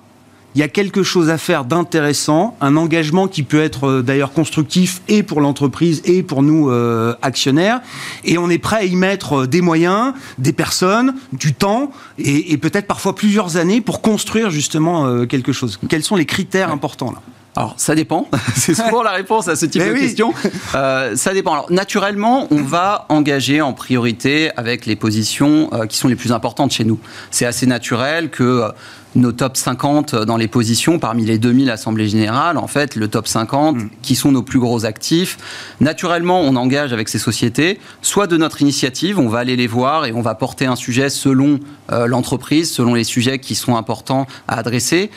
il 0.57 0.61
y 0.61 0.63
a 0.63 0.69
quelque 0.69 1.03
chose 1.03 1.29
à 1.29 1.37
faire 1.37 1.67
d'intéressant, 1.67 2.57
un 2.63 2.79
engagement 2.79 3.29
qui 3.29 3.43
peut 3.43 3.61
être 3.61 3.89
euh, 3.89 4.03
d'ailleurs 4.03 4.33
constructif 4.33 5.03
et 5.07 5.23
pour 5.23 5.43
l'entreprise 5.43 6.01
et 6.07 6.23
pour 6.23 6.43
nous 6.43 6.71
euh, 6.71 7.15
actionnaires, 7.21 7.83
et 8.25 8.39
on 8.39 8.49
est 8.49 8.57
prêt 8.57 8.77
à 8.77 8.85
y 8.85 8.97
mettre 8.97 9.43
euh, 9.43 9.47
des 9.47 9.61
moyens, 9.61 10.15
des 10.39 10.55
personnes, 10.55 11.15
du 11.35 11.53
temps 11.53 11.91
et, 12.19 12.57
peut-être 12.57 12.87
parfois 12.87 13.15
plusieurs 13.15 13.59
années 13.59 13.83
pour 13.83 14.01
construire 14.01 14.49
justement 14.49 15.27
quelque 15.27 15.53
chose. 15.53 15.79
Quels 15.91 16.03
sont 16.03 16.17
les 16.17 16.25
critères 16.25 16.73
importants 16.73 17.13
là? 17.13 17.21
Alors, 17.57 17.75
ça 17.79 17.95
dépend. 17.95 18.29
C'est 18.55 18.75
souvent 18.75 19.03
la 19.03 19.13
réponse 19.13 19.49
à 19.49 19.57
ce 19.57 19.65
type 19.65 19.83
de 19.83 19.95
question. 19.95 20.35
ça 20.73 21.33
dépend. 21.33 21.55
Alors, 21.55 21.73
naturellement, 21.73 22.47
on 22.51 22.63
va 22.63 23.07
engager 23.09 23.63
en 23.63 23.73
priorité 23.73 24.51
avec 24.57 24.85
les 24.85 24.95
positions 24.95 25.71
qui 25.89 25.97
sont 25.97 26.09
les 26.09 26.17
plus 26.17 26.33
importantes 26.33 26.73
chez 26.73 26.85
nous. 26.85 26.99
C'est 27.31 27.47
assez 27.47 27.67
naturel 27.67 28.31
que 28.31 28.71
nos 29.17 29.33
top 29.33 29.57
50 29.57 30.15
dans 30.15 30.37
les 30.37 30.49
positions 30.49 30.99
parmi 30.99 31.25
les 31.25 31.39
2000 31.39 31.71
assemblées 31.71 32.09
générales, 32.09 32.59
en 32.59 32.67
fait, 32.67 32.95
le 32.95 33.09
top 33.09 33.27
50 33.27 33.77
mm. 33.77 33.91
qui 34.03 34.15
sont 34.15 34.31
nos 34.31 34.43
plus 34.43 34.59
gros 34.59 34.85
actifs. 34.85 35.39
Naturellement, 35.81 36.41
on 36.41 36.55
engage 36.57 36.93
avec 36.93 37.09
ces 37.09 37.19
sociétés, 37.19 37.81
soit 38.03 38.27
de 38.27 38.37
notre 38.37 38.63
initiative, 38.63 39.19
on 39.19 39.29
va 39.29 39.41
aller 39.41 39.57
les 39.57 39.67
voir 39.67 40.07
et 40.07 40.13
on 40.13 40.21
va 40.21 40.35
porter 40.35 40.67
un 40.67 40.77
sujet 40.77 41.09
selon 41.09 41.59
euh, 41.93 42.07
l'entreprise, 42.07 42.71
selon 42.71 42.95
les 42.95 43.05
sujets 43.05 43.39
qui 43.39 43.55
sont 43.55 43.77
importants 43.77 44.27
à 44.49 44.59
adresser. 44.59 45.11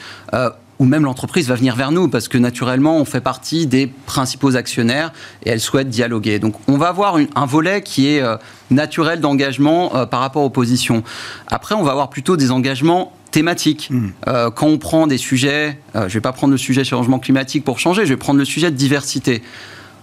Euh, 0.79 0.83
ou 0.83 0.85
même 0.85 1.03
l'entreprise 1.03 1.47
va 1.47 1.55
venir 1.55 1.75
vers 1.75 1.91
nous 1.91 2.07
parce 2.07 2.27
que 2.27 2.37
naturellement 2.37 2.97
on 2.97 3.05
fait 3.05 3.21
partie 3.21 3.67
des 3.67 3.87
principaux 3.87 4.55
actionnaires 4.55 5.11
et 5.45 5.49
elle 5.49 5.59
souhaite 5.59 5.89
dialoguer. 5.89 6.39
Donc 6.39 6.55
on 6.67 6.77
va 6.77 6.87
avoir 6.87 7.17
un 7.17 7.45
volet 7.45 7.81
qui 7.81 8.07
est 8.07 8.21
euh, 8.21 8.37
naturel 8.71 9.19
d'engagement 9.19 9.89
par 10.07 10.21
rapport 10.21 10.43
aux 10.43 10.49
positions. 10.49 11.03
Après 11.47 11.75
on 11.75 11.83
va 11.83 11.91
avoir 11.91 12.09
plutôt 12.09 12.37
des 12.37 12.51
engagements 12.51 13.13
thématique. 13.29 13.89
Hmm. 13.89 14.09
Euh, 14.27 14.51
quand 14.51 14.67
on 14.67 14.77
prend 14.77 15.07
des 15.07 15.17
sujets, 15.17 15.77
euh, 15.95 16.01
je 16.01 16.05
ne 16.05 16.09
vais 16.09 16.21
pas 16.21 16.31
prendre 16.31 16.51
le 16.51 16.57
sujet 16.57 16.83
changement 16.83 17.19
climatique 17.19 17.63
pour 17.63 17.79
changer, 17.79 18.05
je 18.05 18.09
vais 18.09 18.17
prendre 18.17 18.39
le 18.39 18.45
sujet 18.45 18.71
de 18.71 18.75
diversité. 18.75 19.41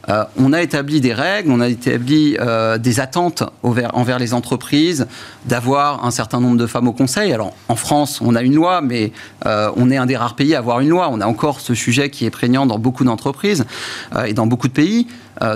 Euh, 0.08 0.24
on 0.38 0.52
a 0.52 0.62
établi 0.62 1.00
des 1.00 1.12
règles, 1.12 1.50
on 1.50 1.60
a 1.60 1.68
établi 1.68 2.36
des 2.78 3.00
attentes 3.00 3.42
envers, 3.62 4.18
les 4.18 4.34
entreprises, 4.34 5.06
d'avoir 5.46 6.04
un 6.04 6.10
certain 6.10 6.40
nombre 6.40 6.56
de 6.56 6.66
femmes 6.66 6.88
au 6.88 6.92
conseil. 6.92 7.32
Alors 7.32 7.54
en 7.68 7.76
France, 7.76 8.20
on 8.22 8.34
a 8.34 8.42
une 8.42 8.54
loi, 8.54 8.80
mais 8.80 9.12
on 9.44 9.90
est 9.90 9.96
un 9.96 10.06
des 10.06 10.16
rares 10.16 10.36
pays 10.36 10.54
à 10.54 10.58
avoir 10.58 10.80
une 10.80 10.88
loi. 10.88 11.08
On 11.10 11.20
a 11.20 11.26
encore 11.26 11.60
ce 11.60 11.74
sujet 11.74 12.10
qui 12.10 12.24
est 12.24 12.30
prégnant 12.30 12.66
dans 12.66 12.78
beaucoup 12.78 13.04
d'entreprises 13.04 13.64
et 14.26 14.32
dans 14.32 14.46
beaucoup 14.46 14.68
de 14.68 14.72
pays. 14.72 15.06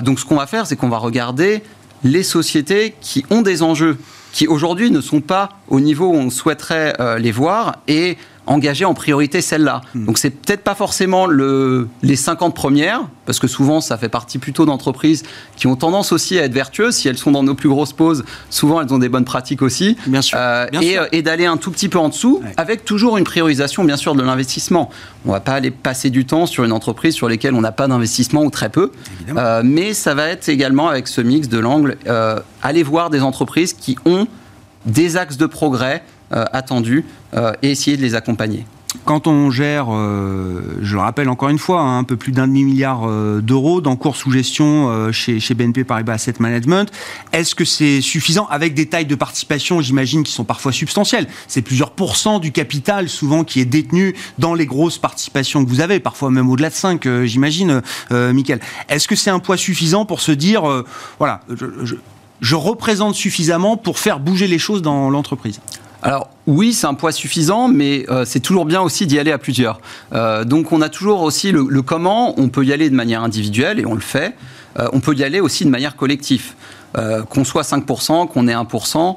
donc 0.03 0.19
ce 0.21 0.25
qu'on 0.25 0.37
va 0.37 0.47
faire, 0.47 0.67
c'est 0.67 0.77
qu'on 0.77 0.89
va 0.89 0.99
regarder 0.99 1.63
les 2.03 2.23
sociétés 2.23 2.95
qui 3.01 3.25
ont 3.31 3.43
des 3.43 3.63
enjeux 3.63 3.99
qui 4.33 4.47
aujourd'hui 4.47 4.91
ne 4.91 5.01
sont 5.01 5.21
pas 5.21 5.51
au 5.69 5.81
niveau 5.81 6.09
où 6.09 6.15
on 6.15 6.31
souhaiterait 6.31 6.95
euh, 7.01 7.19
les 7.19 7.33
voir 7.33 7.79
et 7.89 8.17
engager 8.47 8.85
en 8.85 8.95
priorité 8.95 9.41
celle-là. 9.41 9.83
Hmm. 9.95 10.07
Donc 10.07 10.19
c'est 10.19 10.31
peut-être 10.31 10.63
pas 10.63 10.75
forcément 10.75 11.27
le, 11.27 11.89
les 12.03 12.17
50 12.17 12.55
premières, 12.55 13.03
parce 13.27 13.39
que 13.39 13.47
souvent 13.47 13.81
ça 13.81 13.97
fait 13.97 14.09
partie 14.09 14.39
plutôt 14.39 14.67
d'entreprises 14.67 15.23
qui 15.57 15.67
ont 15.67 15.77
tendance 15.77 16.13
aussi 16.13 16.39
à 16.39 16.45
être 16.45 16.53
vertueuses. 16.53 16.97
Si 16.97 17.09
elles 17.09 17.19
sont 17.19 17.31
dans 17.31 17.43
nos 17.43 17.55
plus 17.55 17.69
grosses 17.69 17.93
pauses, 17.93 18.25
souvent 18.49 18.81
elles 18.81 18.93
ont 18.93 18.99
des 18.99 19.09
bonnes 19.09 19.25
pratiques 19.25 19.63
aussi. 19.63 19.97
Bien 20.07 20.23
sûr. 20.23 20.39
Euh, 20.41 20.67
et, 20.81 20.99
euh, 20.99 21.07
et 21.13 21.23
d'aller 21.23 21.47
un 21.47 21.57
tout 21.57 21.71
petit 21.71 21.89
peu 21.89 21.99
en 21.99 22.09
dessous, 22.09 22.43
avec 22.57 22.85
toujours 22.85 23.19
une 23.19 23.25
priorisation 23.25 23.85
bien 23.85 23.97
sûr 23.97 24.15
de 24.15 24.23
l'investissement. 24.23 24.91
On 25.27 25.33
va 25.33 25.41
pas 25.41 25.53
aller 25.53 25.71
passer 25.71 26.11
du 26.11 26.25
temps 26.25 26.47
sur 26.47 26.65
une 26.65 26.73
entreprise 26.73 27.15
sur 27.15 27.29
laquelle 27.29 27.55
on 27.55 27.61
n'a 27.61 27.73
pas 27.73 27.89
d'investissement 27.89 28.43
ou 28.43 28.51
très 28.51 28.69
peu. 28.69 28.91
Euh, 29.37 29.63
mais 29.65 29.95
ça 29.95 30.15
va 30.15 30.29
être 30.29 30.49
également 30.49 30.89
avec 30.89 31.09
ce 31.09 31.21
mix 31.21 31.49
de 31.49 31.59
l'angle, 31.59 31.97
aller 32.63 32.83
voir 32.83 33.11
des 33.11 33.23
entreprises 33.23 33.75
qui 33.75 33.97
ont 34.05 34.27
des 34.87 35.17
axes 35.17 35.37
de 35.37 35.47
progrès 35.47 36.03
attendus 36.31 37.05
euh, 37.35 37.53
et 37.63 37.71
essayer 37.71 37.97
de 37.97 38.03
les 38.03 38.17
accompagner. 38.17 38.65
Quand 39.05 39.29
on 39.29 39.53
gère, 39.53 39.87
euh, 39.91 40.79
je 40.83 40.95
le 40.95 41.01
rappelle 41.01 41.29
encore 41.29 41.49
une 41.49 41.61
fois, 41.61 41.81
hein, 41.81 41.99
un 41.99 42.05
peu 42.05 42.17
plus 42.17 42.33
d'un 42.33 42.49
demi-milliard 42.49 43.09
d'euros 43.41 43.81
d'encours 43.81 44.17
sous 44.17 44.33
gestion 44.33 45.13
chez, 45.13 45.39
BNP 45.55 45.85
Paribas 45.85 46.15
Asset 46.15 46.35
Management, 46.41 46.91
est-ce 47.33 47.55
que 47.55 47.65
c'est 47.65 48.01
suffisant 48.01 48.47
avec 48.47 48.75
des 48.75 48.87
tailles 48.87 49.07
de 49.07 49.15
participation, 49.15 49.81
j'imagine, 49.81 50.25
qui 50.25 50.33
sont 50.33 50.43
parfois 50.43 50.73
substantielles? 50.73 51.29
C'est 51.47 51.63
plusieurs 51.63 51.93
pourcents 51.93 52.41
du 52.41 52.51
capital, 52.51 53.09
souvent, 53.09 53.45
qui 53.45 53.61
est 53.61 53.65
détenu 53.65 54.17
dans 54.39 54.55
les 54.55 54.67
grosses 54.67 54.99
participations 54.99 55.65
que 55.65 55.71
vous 55.71 55.81
avez, 55.81 56.01
parfois 56.01 56.31
même 56.31 56.51
au-delà 56.51 56.71
de 56.71 56.75
5, 56.75 57.09
j'imagine, 57.25 57.83
Michael. 58.11 58.59
Est-ce 58.89 59.07
que 59.07 59.15
c'est 59.15 59.31
un 59.31 59.39
poids 59.39 59.57
suffisant 59.57 60.05
pour 60.05 60.21
se 60.21 60.33
dire, 60.33 60.65
voilà, 61.19 61.43
je 62.41 62.55
représente 62.57 63.15
suffisamment 63.15 63.77
pour 63.77 64.01
faire 64.01 64.19
bouger 64.19 64.49
les 64.49 64.59
choses 64.59 64.83
dans 64.83 65.11
l'entreprise? 65.11 65.61
Alors 66.03 66.31
oui, 66.47 66.73
c'est 66.73 66.87
un 66.87 66.95
poids 66.95 67.13
suffisant, 67.13 67.69
mais 67.69 68.07
euh, 68.09 68.25
c'est 68.25 68.41
toujours 68.41 68.65
bien 68.65 68.81
aussi 68.81 69.07
d'y 69.07 69.19
aller 69.19 69.33
à 69.33 69.39
plusieurs. 69.39 69.81
Euh, 70.13 70.45
donc 70.45 70.73
on 70.73 70.81
a 70.81 70.89
toujours 70.89 71.23
aussi 71.23 71.53
le, 71.53 71.83
comment, 71.83 72.39
on 72.41 72.49
peut 72.49 72.65
y 72.65 72.73
aller 72.73 72.89
de 72.89 72.95
manière 72.95 73.23
individuelle, 73.23 73.79
et 73.79 73.87
on 73.87 73.95
le 73.95 74.01
fait, 74.01 74.35
euh, 74.79 74.89
on 74.93 75.01
peut 75.01 75.15
y 75.15 75.25
aller 75.25 75.41
aussi 75.41 75.65
de 75.65 75.71
manière 75.71 75.97
collective. 75.97 76.55
qu'on 77.29 77.45
soit 77.45 77.63
5%, 77.63 78.27
qu'on 78.27 78.49
ait 78.49 78.55
1%, 78.55 79.17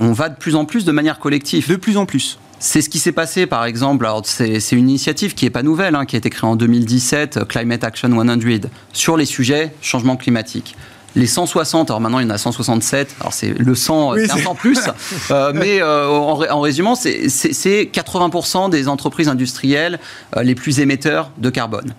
on 0.00 0.12
va 0.12 0.28
de 0.30 0.36
plus 0.36 0.54
en 0.54 0.64
plus 0.64 0.86
de 0.86 0.92
manière 0.92 1.18
collective. 1.18 1.68
De 1.68 1.76
plus 1.76 1.96
en 1.96 2.06
plus 2.06 2.38
c'est 2.60 2.80
ce 2.80 2.88
qui 2.88 2.98
s'est 2.98 3.12
passé, 3.12 3.44
par 3.44 3.66
exemple. 3.66 4.08
c'est 4.24 4.72
une 4.72 4.88
initiative 4.88 5.34
qui 5.34 5.44
n'est 5.44 5.50
pas 5.50 5.62
nouvelle, 5.62 5.94
hein, 5.94 6.06
qui 6.06 6.16
a 6.16 6.18
été 6.18 6.30
créée 6.30 6.48
en 6.48 6.56
2017, 6.56 7.46
Climate 7.46 7.84
Action 7.84 8.08
100, 8.08 8.70
sur 8.94 9.18
les 9.18 9.26
sujets 9.26 9.74
changement 9.82 10.16
climatique 10.16 10.74
les 11.16 11.26
160, 11.26 11.90
alors 11.90 12.00
maintenant 12.00 12.18
il 12.18 12.24
y 12.24 12.26
en 12.26 12.34
a 12.34 12.38
167, 12.38 13.16
alors 13.20 13.32
c'est 13.32 13.56
le 13.56 13.74
100, 13.74 14.14
oui, 14.14 14.26
500 14.26 14.54
plus, 14.54 14.80
euh, 15.30 15.52
mais 15.54 15.80
euh, 15.80 16.08
en, 16.08 16.60
résumant, 16.60 16.94
c'est 16.94 17.90
80% 17.92 18.70
des 18.70 18.88
entreprises 18.88 19.28
industrielles 19.28 19.98
euh, 20.36 20.42
les 20.42 20.54
plus 20.54 20.80
émetteurs 20.80 21.30
de 21.38 21.50
carbone. 21.50 21.94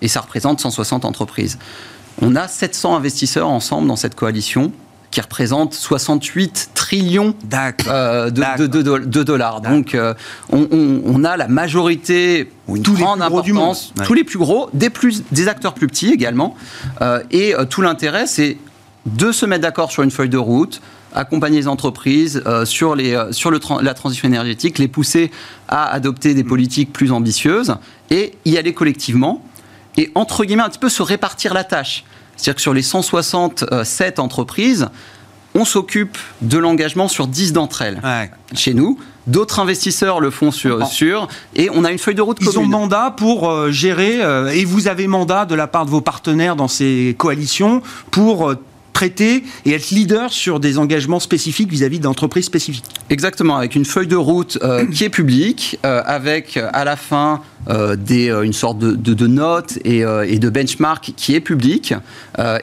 et 0.00 0.08
ça 0.08 0.20
représente 0.20 0.60
160 0.60 1.04
entreprises. 1.04 1.58
On 2.20 2.36
a 2.36 2.48
700 2.48 2.96
investisseurs 2.96 3.48
ensemble 3.48 3.88
dans 3.88 3.96
cette 3.96 4.14
coalition 4.14 4.72
qui 5.10 5.20
représente 5.20 5.74
68 5.74 6.70
trillions 6.74 7.34
euh, 7.88 8.30
de, 8.30 9.22
dollars. 9.22 9.60
Donc, 9.60 9.94
euh, 9.94 10.14
on, 10.50 11.24
a 11.24 11.36
la 11.36 11.48
majorité, 11.48 12.50
tous 12.82 12.94
grande 12.94 13.22
importance, 13.22 13.92
tous 14.04 14.14
les 14.14 14.24
plus 14.24 14.38
gros, 14.38 14.68
des, 14.74 14.90
plus, 14.90 15.22
des 15.32 15.48
acteurs 15.48 15.74
plus 15.74 15.86
petits 15.86 16.10
également. 16.10 16.56
Euh, 17.00 17.22
et 17.30 17.54
tout 17.70 17.82
l'intérêt, 17.82 18.26
c'est 18.26 18.58
de 19.06 19.32
se 19.32 19.46
mettre 19.46 19.62
d'accord 19.62 19.90
sur 19.90 20.02
une 20.02 20.10
feuille 20.10 20.28
de 20.28 20.38
route, 20.38 20.82
accompagner 21.14 21.58
les 21.58 21.68
entreprises 21.68 22.42
sur, 22.64 22.94
les, 22.94 23.18
sur 23.30 23.50
le 23.50 23.60
la 23.80 23.94
transition 23.94 24.28
énergétique, 24.28 24.78
les 24.78 24.88
pousser 24.88 25.30
à 25.68 25.86
adopter 25.86 26.34
des 26.34 26.44
politiques 26.44 26.92
plus 26.92 27.12
ambitieuses 27.12 27.76
et 28.10 28.34
y 28.44 28.58
aller 28.58 28.74
collectivement. 28.74 29.42
Et 29.96 30.10
entre 30.14 30.44
guillemets, 30.44 30.62
un 30.62 30.68
petit 30.68 30.78
peu 30.78 30.90
se 30.90 31.02
répartir 31.02 31.54
la 31.54 31.64
tâche. 31.64 32.04
C'est-à-dire 32.38 32.54
que 32.54 32.62
sur 32.62 32.72
les 32.72 32.82
167 32.82 34.18
entreprises, 34.18 34.88
on 35.54 35.64
s'occupe 35.64 36.16
de 36.40 36.56
l'engagement 36.56 37.08
sur 37.08 37.26
10 37.26 37.52
d'entre 37.52 37.82
elles 37.82 38.00
chez 38.54 38.74
nous. 38.74 38.98
D'autres 39.26 39.60
investisseurs 39.60 40.20
le 40.20 40.30
font 40.30 40.50
sur, 40.50 40.86
sur, 40.86 41.28
et 41.54 41.68
on 41.74 41.84
a 41.84 41.92
une 41.92 41.98
feuille 41.98 42.14
de 42.14 42.22
route 42.22 42.38
Ils 42.40 42.58
ont 42.58 42.64
mandat 42.64 43.12
pour 43.14 43.50
euh, 43.50 43.70
gérer, 43.70 44.22
euh, 44.22 44.48
et 44.48 44.64
vous 44.64 44.88
avez 44.88 45.06
mandat 45.06 45.44
de 45.44 45.54
la 45.54 45.66
part 45.66 45.84
de 45.84 45.90
vos 45.90 46.00
partenaires 46.00 46.56
dans 46.56 46.68
ces 46.68 47.14
coalitions 47.18 47.82
pour 48.10 48.48
euh, 48.48 48.56
traiter 48.98 49.44
et 49.64 49.74
être 49.74 49.90
leader 49.90 50.32
sur 50.32 50.58
des 50.58 50.76
engagements 50.76 51.20
spécifiques 51.20 51.70
vis-à-vis 51.70 52.00
d'entreprises 52.00 52.46
spécifiques. 52.46 52.84
Exactement, 53.10 53.56
avec 53.56 53.76
une 53.76 53.84
feuille 53.84 54.08
de 54.08 54.16
route 54.16 54.58
euh, 54.64 54.86
qui 54.92 55.04
est 55.04 55.08
publique, 55.08 55.78
euh, 55.86 56.02
avec 56.04 56.56
euh, 56.56 56.68
à 56.72 56.84
la 56.84 56.96
fin 56.96 57.40
des, 57.98 58.30
une 58.30 58.54
sorte 58.54 58.78
de, 58.78 58.94
de, 58.94 59.26
notes 59.26 59.76
et, 59.84 59.98
et, 59.98 60.38
de 60.38 60.48
benchmark 60.48 61.12
qui 61.14 61.34
est 61.34 61.40
publique. 61.40 61.92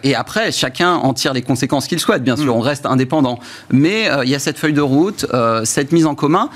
et 0.02 0.16
après, 0.16 0.52
chacun 0.52 0.96
en 0.96 1.14
tire 1.14 1.32
les 1.32 1.44
conséquences 1.44 1.86
qu'il 1.86 2.00
souhaite. 2.00 2.24
Bien 2.24 2.36
sûr, 2.36 2.56
mm. 2.56 2.58
on 2.58 2.60
reste 2.60 2.88
indépendant. 2.88 3.40
Mais 3.70 4.10
il 4.24 4.30
y 4.30 4.34
a 4.34 4.40
cette 4.40 4.58
feuille 4.58 4.74
de 4.74 4.82
route, 4.82 5.28
cette 5.64 5.92
mise 5.92 6.08
en 6.08 6.16
commun 6.16 6.50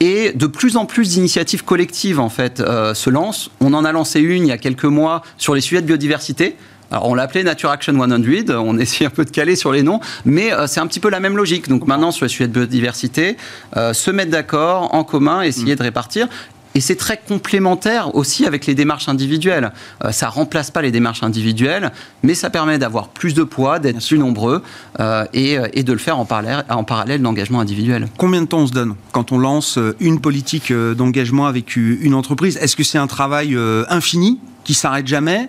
Et 0.00 0.32
de 0.32 0.46
plus 0.46 0.78
en 0.78 0.86
plus 0.86 1.10
d'initiatives 1.10 1.62
collectives 1.62 2.20
en 2.20 2.30
fait 2.30 2.60
euh, 2.60 2.94
se 2.94 3.10
lancent. 3.10 3.50
On 3.60 3.74
en 3.74 3.84
a 3.84 3.92
lancé 3.92 4.20
une 4.20 4.44
il 4.44 4.48
y 4.48 4.52
a 4.52 4.56
quelques 4.56 4.86
mois 4.86 5.20
sur 5.36 5.54
les 5.54 5.60
sujets 5.60 5.82
de 5.82 5.86
biodiversité. 5.86 6.56
Alors, 6.90 7.08
on 7.08 7.14
l'appelait 7.14 7.42
Nature 7.42 7.70
Action 7.70 7.92
100, 7.94 8.50
on 8.50 8.78
essaie 8.78 9.04
un 9.04 9.10
peu 9.10 9.24
de 9.24 9.30
caler 9.30 9.56
sur 9.56 9.72
les 9.72 9.82
noms, 9.82 10.00
mais 10.24 10.52
euh, 10.52 10.66
c'est 10.66 10.80
un 10.80 10.86
petit 10.86 11.00
peu 11.00 11.10
la 11.10 11.20
même 11.20 11.36
logique. 11.36 11.68
Donc 11.68 11.86
maintenant, 11.86 12.10
sur 12.10 12.24
les 12.24 12.30
sujets 12.30 12.48
de 12.48 12.52
biodiversité, 12.52 13.36
euh, 13.76 13.92
se 13.92 14.10
mettre 14.10 14.30
d'accord 14.30 14.94
en 14.94 15.04
commun, 15.04 15.42
essayer 15.42 15.76
de 15.76 15.82
répartir. 15.82 16.28
Et 16.74 16.80
c'est 16.80 16.96
très 16.96 17.16
complémentaire 17.16 18.14
aussi 18.14 18.46
avec 18.46 18.66
les 18.66 18.74
démarches 18.74 19.08
individuelles. 19.08 19.72
Euh, 20.04 20.12
ça 20.12 20.28
remplace 20.28 20.70
pas 20.70 20.82
les 20.82 20.92
démarches 20.92 21.22
individuelles, 21.22 21.90
mais 22.22 22.34
ça 22.34 22.48
permet 22.48 22.78
d'avoir 22.78 23.08
plus 23.08 23.34
de 23.34 23.42
poids, 23.42 23.78
d'être 23.78 24.04
plus 24.06 24.18
nombreux 24.18 24.62
euh, 25.00 25.24
et, 25.32 25.58
euh, 25.58 25.66
et, 25.72 25.82
de 25.82 25.92
le 25.92 25.98
faire 25.98 26.18
en 26.18 26.24
parallèle, 26.24 26.64
en 26.68 26.84
parallèle 26.84 27.22
d'engagement 27.22 27.60
individuel. 27.60 28.08
Combien 28.16 28.42
de 28.42 28.46
temps 28.46 28.60
on 28.60 28.66
se 28.66 28.72
donne 28.72 28.94
quand 29.12 29.32
on 29.32 29.38
lance 29.38 29.78
une 29.98 30.20
politique 30.20 30.72
d'engagement 30.72 31.46
avec 31.46 31.76
une 31.76 32.14
entreprise? 32.14 32.56
Est-ce 32.58 32.76
que 32.76 32.84
c'est 32.84 32.98
un 32.98 33.08
travail 33.08 33.56
infini 33.88 34.38
qui 34.64 34.74
s'arrête 34.74 35.06
jamais? 35.06 35.48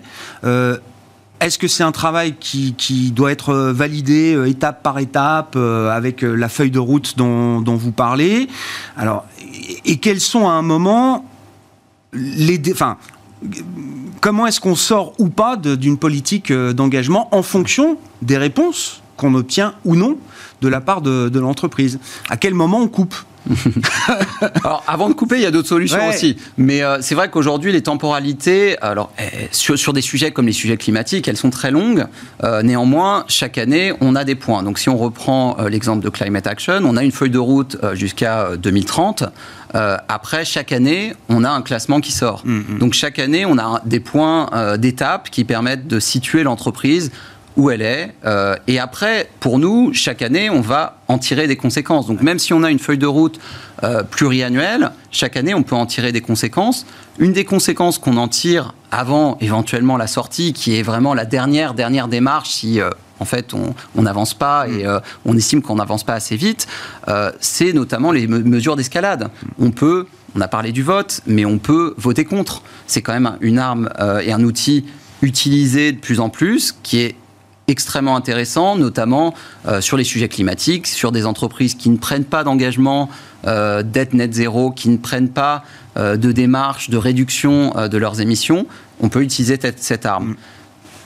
Est-ce 1.46 1.58
que 1.58 1.68
c'est 1.68 1.82
un 1.82 1.92
travail 1.92 2.34
qui, 2.38 3.12
doit 3.12 3.32
être 3.32 3.54
validé 3.54 4.40
étape 4.46 4.82
par 4.82 4.98
étape 4.98 5.56
avec 5.56 6.22
la 6.22 6.48
feuille 6.48 6.70
de 6.70 6.78
route 6.78 7.16
dont, 7.16 7.62
vous 7.64 7.92
parlez? 7.92 8.48
Et 9.84 9.96
quels 9.98 10.20
sont 10.20 10.48
à 10.48 10.52
un 10.52 10.62
moment 10.62 11.24
les. 12.12 12.60
Enfin, 12.72 12.96
comment 14.20 14.46
est-ce 14.46 14.60
qu'on 14.60 14.76
sort 14.76 15.12
ou 15.18 15.28
pas 15.28 15.56
d'une 15.56 15.98
politique 15.98 16.50
euh, 16.50 16.72
d'engagement 16.72 17.28
en 17.34 17.42
fonction 17.42 17.98
des 18.22 18.38
réponses 18.38 19.02
qu'on 19.16 19.34
obtient 19.34 19.74
ou 19.84 19.96
non 19.96 20.16
de 20.60 20.68
la 20.68 20.80
part 20.80 21.02
de 21.02 21.38
l'entreprise? 21.38 21.98
À 22.28 22.36
quel 22.36 22.54
moment 22.54 22.80
on 22.80 22.88
coupe? 22.88 23.14
alors, 24.64 24.84
avant 24.86 25.08
de 25.08 25.14
couper, 25.14 25.36
il 25.36 25.42
y 25.42 25.46
a 25.46 25.50
d'autres 25.50 25.68
solutions 25.68 26.08
aussi. 26.08 26.36
Mais 26.56 26.82
euh, 26.82 26.98
c'est 27.00 27.14
vrai 27.14 27.28
qu'aujourd'hui, 27.28 27.72
les 27.72 27.82
temporalités, 27.82 28.78
alors 28.80 29.12
eh, 29.18 29.48
sur, 29.50 29.78
sur, 29.78 29.92
des 29.92 30.00
sujets 30.00 30.30
comme 30.30 30.46
les 30.46 30.52
sujets 30.52 30.76
climatiques, 30.76 31.28
elles 31.28 31.36
sont 31.36 31.50
très 31.50 31.70
longues. 31.70 32.06
Euh, 32.44 32.62
néanmoins, 32.62 33.24
chaque 33.28 33.58
année, 33.58 33.92
on 34.00 34.14
a 34.14 34.24
des 34.24 34.34
points. 34.34 34.62
Donc, 34.62 34.78
si 34.78 34.88
on 34.88 34.96
reprend 34.96 35.56
euh, 35.58 35.68
l'exemple 35.68 36.04
de 36.04 36.08
Climate 36.08 36.46
Action, 36.46 36.80
on 36.84 36.96
a 36.96 37.02
une 37.02 37.12
feuille 37.12 37.30
de 37.30 37.38
route 37.38 37.76
jusqu'à 37.94 38.56
2030. 38.56 39.24
après, 39.74 40.44
chaque 40.44 40.72
année, 40.72 41.14
on 41.28 41.44
a 41.44 41.50
un 41.50 41.62
classement 41.62 42.00
qui 42.00 42.12
sort. 42.12 42.42
Mm, 42.44 42.58
mm. 42.58 42.78
Donc, 42.78 42.94
chaque 42.94 43.18
année, 43.18 43.44
on 43.46 43.58
a 43.58 43.80
des 43.84 44.00
points 44.00 44.76
d'étape 44.78 45.30
qui 45.30 45.44
permettent 45.44 45.88
de 45.88 46.00
situer 46.00 46.42
l'entreprise 46.42 47.10
où 47.56 47.70
elle 47.70 47.82
est. 47.82 48.14
Euh, 48.24 48.56
et 48.66 48.78
après, 48.78 49.28
pour 49.40 49.58
nous, 49.58 49.92
chaque 49.92 50.22
année, 50.22 50.50
on 50.50 50.60
va 50.60 50.98
en 51.08 51.18
tirer 51.18 51.46
des 51.46 51.56
conséquences. 51.56 52.06
Donc 52.06 52.22
même 52.22 52.38
si 52.38 52.52
on 52.52 52.62
a 52.62 52.70
une 52.70 52.78
feuille 52.78 52.98
de 52.98 53.06
route 53.06 53.38
euh, 53.84 54.02
pluriannuelle, 54.02 54.92
chaque 55.10 55.36
année, 55.36 55.54
on 55.54 55.62
peut 55.62 55.76
en 55.76 55.86
tirer 55.86 56.12
des 56.12 56.20
conséquences. 56.20 56.86
Une 57.18 57.32
des 57.32 57.44
conséquences 57.44 57.98
qu'on 57.98 58.16
en 58.16 58.28
tire 58.28 58.74
avant 58.90 59.36
éventuellement 59.40 59.96
la 59.96 60.06
sortie, 60.06 60.52
qui 60.52 60.76
est 60.76 60.82
vraiment 60.82 61.14
la 61.14 61.24
dernière, 61.24 61.74
dernière 61.74 62.08
démarche, 62.08 62.50
si 62.50 62.80
euh, 62.80 62.90
en 63.18 63.24
fait 63.24 63.52
on 63.54 64.02
n'avance 64.02 64.34
pas 64.34 64.66
et 64.68 64.84
on 65.24 65.36
estime 65.36 65.62
qu'on 65.62 65.76
n'avance 65.76 66.02
pas 66.02 66.14
assez 66.14 66.34
vite, 66.34 66.66
c'est 67.38 67.72
notamment 67.72 68.10
les 68.10 68.26
mesures 68.26 68.74
d'escalade. 68.74 69.28
On 69.60 69.70
peut 69.70 70.06
on 70.34 70.40
a 70.40 70.48
parlé 70.48 70.72
du 70.72 70.82
vote, 70.82 71.20
mais 71.26 71.44
on 71.44 71.58
peut 71.58 71.94
voter 71.98 72.24
contre. 72.24 72.62
C'est 72.88 73.00
quand 73.00 73.12
même 73.12 73.36
une 73.40 73.60
arme 73.60 73.90
et 74.24 74.32
un 74.32 74.42
outil 74.42 74.86
utilisé 75.22 75.92
de 75.92 75.98
plus 75.98 76.18
en 76.18 76.30
plus, 76.30 76.74
qui 76.82 76.98
est 76.98 77.14
extrêmement 77.68 78.16
intéressant, 78.16 78.76
notamment 78.76 79.34
euh, 79.66 79.80
sur 79.80 79.96
les 79.96 80.04
sujets 80.04 80.28
climatiques, 80.28 80.86
sur 80.86 81.12
des 81.12 81.26
entreprises 81.26 81.74
qui 81.74 81.90
ne 81.90 81.96
prennent 81.96 82.24
pas 82.24 82.44
d'engagement 82.44 83.08
euh, 83.46 83.82
d'être 83.82 84.14
net 84.14 84.32
zéro, 84.34 84.70
qui 84.70 84.88
ne 84.88 84.96
prennent 84.96 85.28
pas 85.28 85.64
euh, 85.96 86.16
de 86.16 86.32
démarche 86.32 86.90
de 86.90 86.96
réduction 86.96 87.72
de 87.88 87.98
leurs 87.98 88.20
émissions. 88.20 88.66
On 89.00 89.08
peut 89.08 89.22
utiliser 89.22 89.58
cette 89.76 90.06
arme. 90.06 90.36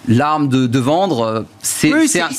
L'arme 0.08 0.48
de, 0.48 0.78
vendre, 0.78 1.20
euh, 1.22 1.42
c'est 1.62 1.90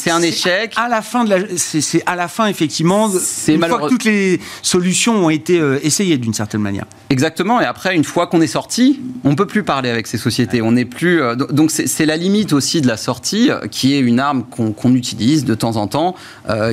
un, 0.10 0.22
échec. 0.22 0.74
À 0.78 0.88
la 0.88 1.02
fin 1.02 1.26
de 1.26 1.30
la, 1.30 1.40
c'est 1.58 2.02
à 2.06 2.16
la 2.16 2.28
fin 2.28 2.48
effectivement. 2.48 3.10
Une 3.48 3.64
fois 3.64 3.82
que 3.82 3.90
toutes 3.90 4.06
les 4.06 4.40
solutions 4.62 5.26
ont 5.26 5.30
été 5.30 5.60
euh, 5.60 5.80
essayées 5.84 6.18
d'une 6.18 6.34
certaine 6.34 6.62
manière. 6.62 6.86
Exactement. 7.10 7.60
Et 7.60 7.66
après, 7.66 7.96
une 7.96 8.06
fois 8.06 8.28
qu'on 8.28 8.40
est 8.40 8.48
sorti, 8.48 9.02
on 9.26 9.36
peut 9.36 9.48
plus 9.48 9.64
parler 9.64 9.90
avec 9.90 10.08
ces 10.08 10.18
sociétés. 10.18 10.62
On 10.62 10.72
n'est 10.72 10.86
plus. 10.86 11.22
Euh, 11.22 11.36
donc 11.36 11.72
c'est 11.72 12.06
la 12.06 12.16
limite 12.16 12.54
aussi 12.54 12.80
de 12.80 12.88
la 12.88 12.98
sortie, 12.98 13.50
qui 13.70 13.94
est 13.94 14.00
une 14.00 14.20
arme 14.20 14.44
qu'on 14.44 14.94
utilise 14.96 15.44
de 15.44 15.54
temps 15.54 15.76
en 15.76 15.88
temps, 15.88 16.16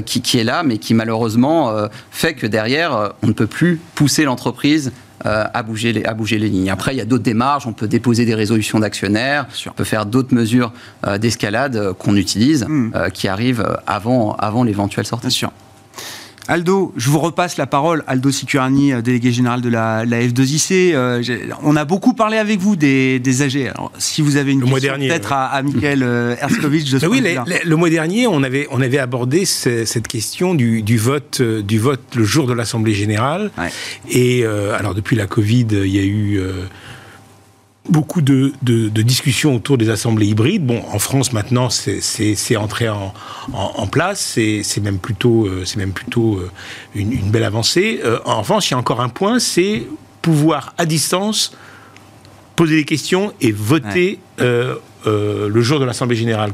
qui, 0.07 0.21
qui, 0.21 0.39
est 0.39 0.45
là, 0.45 0.63
mais 0.63 0.79
qui 0.79 0.95
malheureusement 0.95 1.75
fait 2.11 2.35
que 2.35 2.47
derrière, 2.47 3.13
on 3.23 3.29
ne 3.29 3.33
peut 3.33 3.47
plus 3.47 3.81
pousser 3.95 4.25
l'entreprise 4.25 4.93
euh, 5.27 5.45
à, 5.55 5.63
bouger 5.63 5.93
les, 5.93 6.05
à 6.05 6.13
bouger 6.13 6.39
les 6.39 6.49
lignes. 6.49 6.71
Après, 6.71 6.93
il 6.95 6.99
y 6.99 7.01
a 7.01 7.05
d'autres 7.05 7.23
démarches, 7.23 7.67
on 7.67 7.73
peut 7.73 7.87
déposer 7.87 8.25
des 8.25 8.35
résolutions 8.35 8.81
d'actionnaires, 8.81 9.47
on 9.67 9.73
peut 9.73 9.85
faire 9.85 10.07
d'autres 10.07 10.35
mesures 10.35 10.73
euh, 11.07 11.19
d'escalade 11.19 11.77
euh, 11.77 11.95
qu'on 11.95 12.17
utilise, 12.17 12.67
hmm. 12.69 12.91
qui 13.13 13.29
arrivent 13.29 13.65
avant, 13.87 14.35
avant 14.35 14.65
l'éventuelle 14.65 15.07
sortie. 15.07 15.27
Bien 15.27 15.31
sûr. 15.31 15.53
Aldo, 16.47 16.93
je 16.97 17.09
vous 17.09 17.21
repasse 17.21 17.57
la 17.57 17.67
parole. 17.67 18.05
Aldo 18.07 18.31
Sicurani, 18.31 18.93
euh, 18.93 19.01
délégué 19.01 19.33
général 19.33 19.61
de 19.63 19.69
la, 19.69 20.05
F2IC. 20.05 20.95
Euh, 20.95 21.23
on 21.63 21.75
a 21.75 21.85
beaucoup 21.85 22.13
parlé 22.13 22.37
avec 22.37 22.61
vous 22.61 22.77
des, 22.77 23.21
AG. 23.43 23.73
Alors, 23.75 23.91
si 23.99 24.21
vous 24.21 24.37
avez 24.37 24.53
une 24.53 24.61
le 24.61 24.67
question 24.67 24.95
peut-être 24.99 25.33
à, 25.33 25.47
à 25.47 25.63
Michael 25.63 26.03
euh, 26.03 26.37
Erskovitch 26.41 26.91
de 26.91 27.07
Oui, 27.07 27.23
le 27.65 27.77
mois 27.77 27.91
dernier, 27.91 28.27
on 28.27 28.43
avait, 28.43 28.67
on 28.71 28.81
avait 28.81 28.99
abordé 28.99 29.45
cette 29.45 30.07
question 30.09 30.55
du, 30.55 30.97
vote, 30.99 31.41
du 31.41 31.79
vote 31.79 32.03
le 32.15 32.25
jour 32.25 32.47
de 32.47 32.53
l'Assemblée 32.53 32.95
générale. 32.95 33.51
Et 34.11 34.45
alors, 34.45 34.95
depuis 34.95 35.17
la 35.17 35.27
Covid, 35.27 35.67
il 35.73 35.95
y 35.95 35.99
a 35.99 36.05
eu 36.05 36.41
beaucoup 37.89 38.23
de, 38.23 38.53
discussions 39.03 39.55
autour 39.55 39.79
des 39.79 39.91
assemblées 39.91 40.27
hybrides. 40.27 40.65
Bon, 40.65 40.83
en 40.91 40.99
France 40.99 41.33
maintenant, 41.33 41.69
c'est 41.71 42.57
entré 42.57 42.89
en, 42.89 43.13
en, 43.53 43.87
place, 43.87 44.21
c'est 44.21 44.81
même 44.81 44.99
plutôt, 44.99 45.47
euh, 45.47 45.65
c'est 45.65 45.77
même 45.77 45.93
plutôt 45.93 46.39
euh, 46.39 46.51
une, 46.95 47.31
belle 47.31 47.45
avancée. 47.45 48.01
Euh, 48.05 48.19
en 48.25 48.41
revanche, 48.41 48.71
il 48.71 48.73
y 48.73 48.75
a 48.75 48.79
encore 48.79 49.01
un 49.01 49.09
point, 49.09 49.39
c'est 49.39 49.87
pouvoir 50.23 50.75
à 50.79 50.87
distance 50.87 51.57
poser 52.57 52.77
des 52.77 52.85
questions 52.85 53.33
et 53.41 53.53
voter. 53.53 54.19
le 55.07 55.61
jour 55.61 55.81
de 55.81 55.85
l'Assemblée 55.85 56.17
générale. 56.17 56.53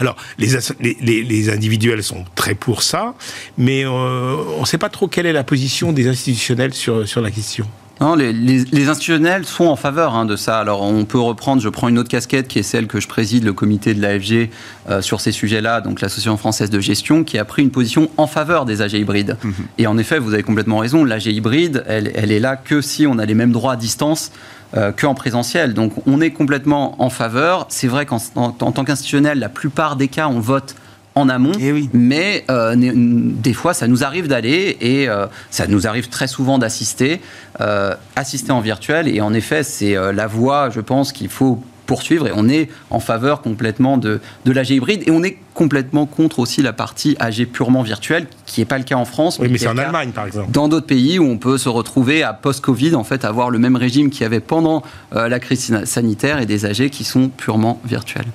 alors, 0.00 0.16
les, 0.38 0.48
les, 0.80 1.22
les, 1.22 1.50
individuels 1.50 2.02
sont 2.02 2.24
très 2.34 2.54
pour 2.54 2.82
ça, 2.82 3.14
mais 3.58 3.84
on 3.84 4.60
ne 4.60 4.64
sait 4.64 4.78
pas 4.78 4.88
trop 4.88 5.08
quelle 5.08 5.26
est 5.26 5.34
la 5.34 5.44
position 5.44 5.92
des 5.92 6.08
institutionnels 6.08 6.72
sur, 6.72 7.06
sur 7.06 7.20
la 7.20 7.30
question. 7.30 7.66
Non, 8.00 8.16
les, 8.16 8.32
les, 8.32 8.88
institutionnels 8.88 9.44
sont 9.44 9.66
en 9.66 9.76
faveur 9.76 10.14
hein, 10.14 10.24
de 10.24 10.34
ça. 10.34 10.58
Alors 10.58 10.82
on 10.82 11.04
peut 11.04 11.20
reprendre, 11.20 11.62
je 11.62 11.68
prends 11.68 11.88
une 11.88 11.98
autre 11.98 12.08
casquette 12.08 12.48
qui 12.48 12.58
est 12.58 12.64
celle 12.64 12.88
que 12.88 12.98
je 12.98 13.06
préside, 13.06 13.44
le 13.44 13.52
comité 13.52 13.94
de 13.94 14.02
l'AFG 14.02 14.50
euh, 14.90 15.00
sur 15.00 15.20
ces 15.20 15.30
sujets-là, 15.30 15.80
donc 15.80 16.00
l'Association 16.00 16.36
française 16.36 16.70
de 16.70 16.80
gestion, 16.80 17.22
qui 17.22 17.38
a 17.38 17.44
pris 17.44 17.62
une 17.62 17.70
position 17.70 18.10
en 18.16 18.26
faveur 18.26 18.64
des 18.64 18.82
AG 18.82 18.94
hybrides. 18.94 19.36
Mhm. 19.42 19.54
Et 19.78 19.86
en 19.86 19.96
effet, 19.96 20.18
vous 20.18 20.34
avez 20.34 20.42
complètement 20.42 20.78
raison, 20.78 21.04
l'AG 21.04 21.26
hybride, 21.26 21.84
elle, 21.86 22.10
elle, 22.14 22.32
est 22.32 22.40
là 22.40 22.56
que 22.56 22.80
si 22.80 23.06
on 23.06 23.18
a 23.18 23.26
les 23.26 23.34
mêmes 23.34 23.52
droits 23.52 23.74
à 23.74 23.76
distance 23.76 24.32
euh, 24.76 24.90
qu'en 24.90 25.14
présentiel. 25.14 25.72
Donc 25.72 25.92
on 26.04 26.20
est 26.20 26.32
complètement 26.32 27.00
en 27.00 27.10
faveur. 27.10 27.66
C'est 27.68 27.86
vrai 27.86 28.06
qu'en 28.06 28.18
en 28.34 28.50
tant 28.50 28.84
qu'institutionnel, 28.84 29.38
la 29.38 29.48
plupart 29.48 29.94
des 29.94 30.08
cas, 30.08 30.26
on 30.26 30.40
vote 30.40 30.74
en 31.14 31.28
amont, 31.28 31.52
eh 31.60 31.72
mais 31.92 32.44
euh, 32.50 32.74
des 32.76 33.52
fois 33.52 33.72
ça 33.72 33.86
nous 33.86 34.02
arrive 34.04 34.26
d'aller 34.26 34.76
et 34.80 35.08
euh, 35.08 35.26
ça 35.50 35.66
nous 35.66 35.86
arrive 35.86 36.08
très 36.08 36.26
souvent 36.26 36.58
d'assister, 36.58 37.20
euh, 37.60 37.94
assister 38.16 38.50
en 38.50 38.60
virtuel 38.60 39.06
et 39.08 39.20
en 39.20 39.32
effet 39.32 39.62
c'est 39.62 39.94
la 39.94 40.26
voie 40.26 40.70
je 40.70 40.80
pense 40.80 41.12
qu'il 41.12 41.28
faut 41.28 41.62
poursuivre 41.86 42.26
et 42.26 42.32
on 42.34 42.48
est 42.48 42.70
en 42.88 42.98
faveur 42.98 43.42
complètement 43.42 43.98
de, 43.98 44.20
de 44.46 44.52
l'AG 44.52 44.70
hybride 44.70 45.02
et 45.06 45.10
on 45.10 45.22
est 45.22 45.36
complètement 45.52 46.06
contre 46.06 46.38
aussi 46.38 46.62
la 46.62 46.72
partie 46.72 47.14
AG 47.20 47.44
purement 47.44 47.82
virtuelle 47.82 48.26
qui 48.46 48.62
n'est 48.62 48.64
pas 48.64 48.78
le 48.78 48.84
cas 48.84 48.96
en 48.96 49.04
France. 49.04 49.38
Oui, 49.38 49.48
mais, 49.50 49.58
c'est 49.58 49.68
en 49.68 49.76
Allemagne 49.76 50.10
par 50.10 50.26
exemple. 50.26 50.50
Dans 50.50 50.66
d'autres 50.66 50.86
pays 50.86 51.18
où 51.18 51.24
on 51.24 51.36
peut 51.36 51.58
se 51.58 51.68
retrouver 51.68 52.22
à 52.22 52.32
post-Covid 52.32 52.94
en 52.94 53.04
fait 53.04 53.24
avoir 53.24 53.50
le 53.50 53.58
même 53.58 53.76
régime 53.76 54.08
qu'il 54.10 54.22
y 54.22 54.24
avait 54.24 54.40
pendant 54.40 54.82
la 55.12 55.38
crise 55.38 55.84
sanitaire 55.84 56.40
et 56.40 56.46
des 56.46 56.64
AG 56.64 56.88
qui 56.88 57.04
sont 57.04 57.28
purement 57.28 57.80
virtuels. 57.84 58.26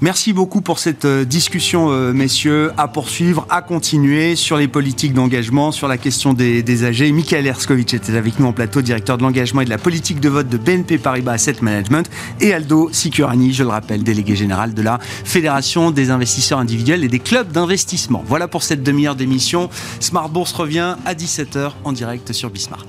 Merci 0.00 0.32
beaucoup 0.32 0.60
pour 0.60 0.78
cette 0.78 1.06
euh, 1.06 1.24
discussion, 1.24 1.90
euh, 1.90 2.12
messieurs. 2.12 2.70
À 2.76 2.86
poursuivre, 2.86 3.44
à 3.50 3.62
continuer 3.62 4.36
sur 4.36 4.56
les 4.56 4.68
politiques 4.68 5.12
d'engagement, 5.12 5.72
sur 5.72 5.88
la 5.88 5.98
question 5.98 6.34
des, 6.34 6.62
des 6.62 6.84
AG. 6.84 7.12
Michael 7.12 7.48
Erskovic 7.48 7.94
était 7.94 8.14
avec 8.14 8.38
nous 8.38 8.46
en 8.46 8.52
plateau, 8.52 8.80
directeur 8.80 9.18
de 9.18 9.24
l'engagement 9.24 9.60
et 9.60 9.64
de 9.64 9.70
la 9.70 9.78
politique 9.78 10.20
de 10.20 10.28
vote 10.28 10.48
de 10.48 10.56
BNP 10.56 10.98
Paribas 10.98 11.32
Asset 11.32 11.56
Management. 11.62 12.08
Et 12.40 12.54
Aldo 12.54 12.90
Sicurani, 12.92 13.52
je 13.52 13.64
le 13.64 13.70
rappelle, 13.70 14.04
délégué 14.04 14.36
général 14.36 14.72
de 14.72 14.82
la 14.82 15.00
Fédération 15.00 15.90
des 15.90 16.10
investisseurs 16.12 16.60
individuels 16.60 17.02
et 17.02 17.08
des 17.08 17.18
clubs 17.18 17.50
d'investissement. 17.50 18.22
Voilà 18.24 18.46
pour 18.46 18.62
cette 18.62 18.84
demi-heure 18.84 19.16
d'émission. 19.16 19.68
Smart 19.98 20.28
Bourse 20.28 20.52
revient 20.52 20.94
à 21.06 21.14
17h 21.14 21.72
en 21.82 21.90
direct 21.90 22.32
sur 22.32 22.50
Bismart. 22.50 22.86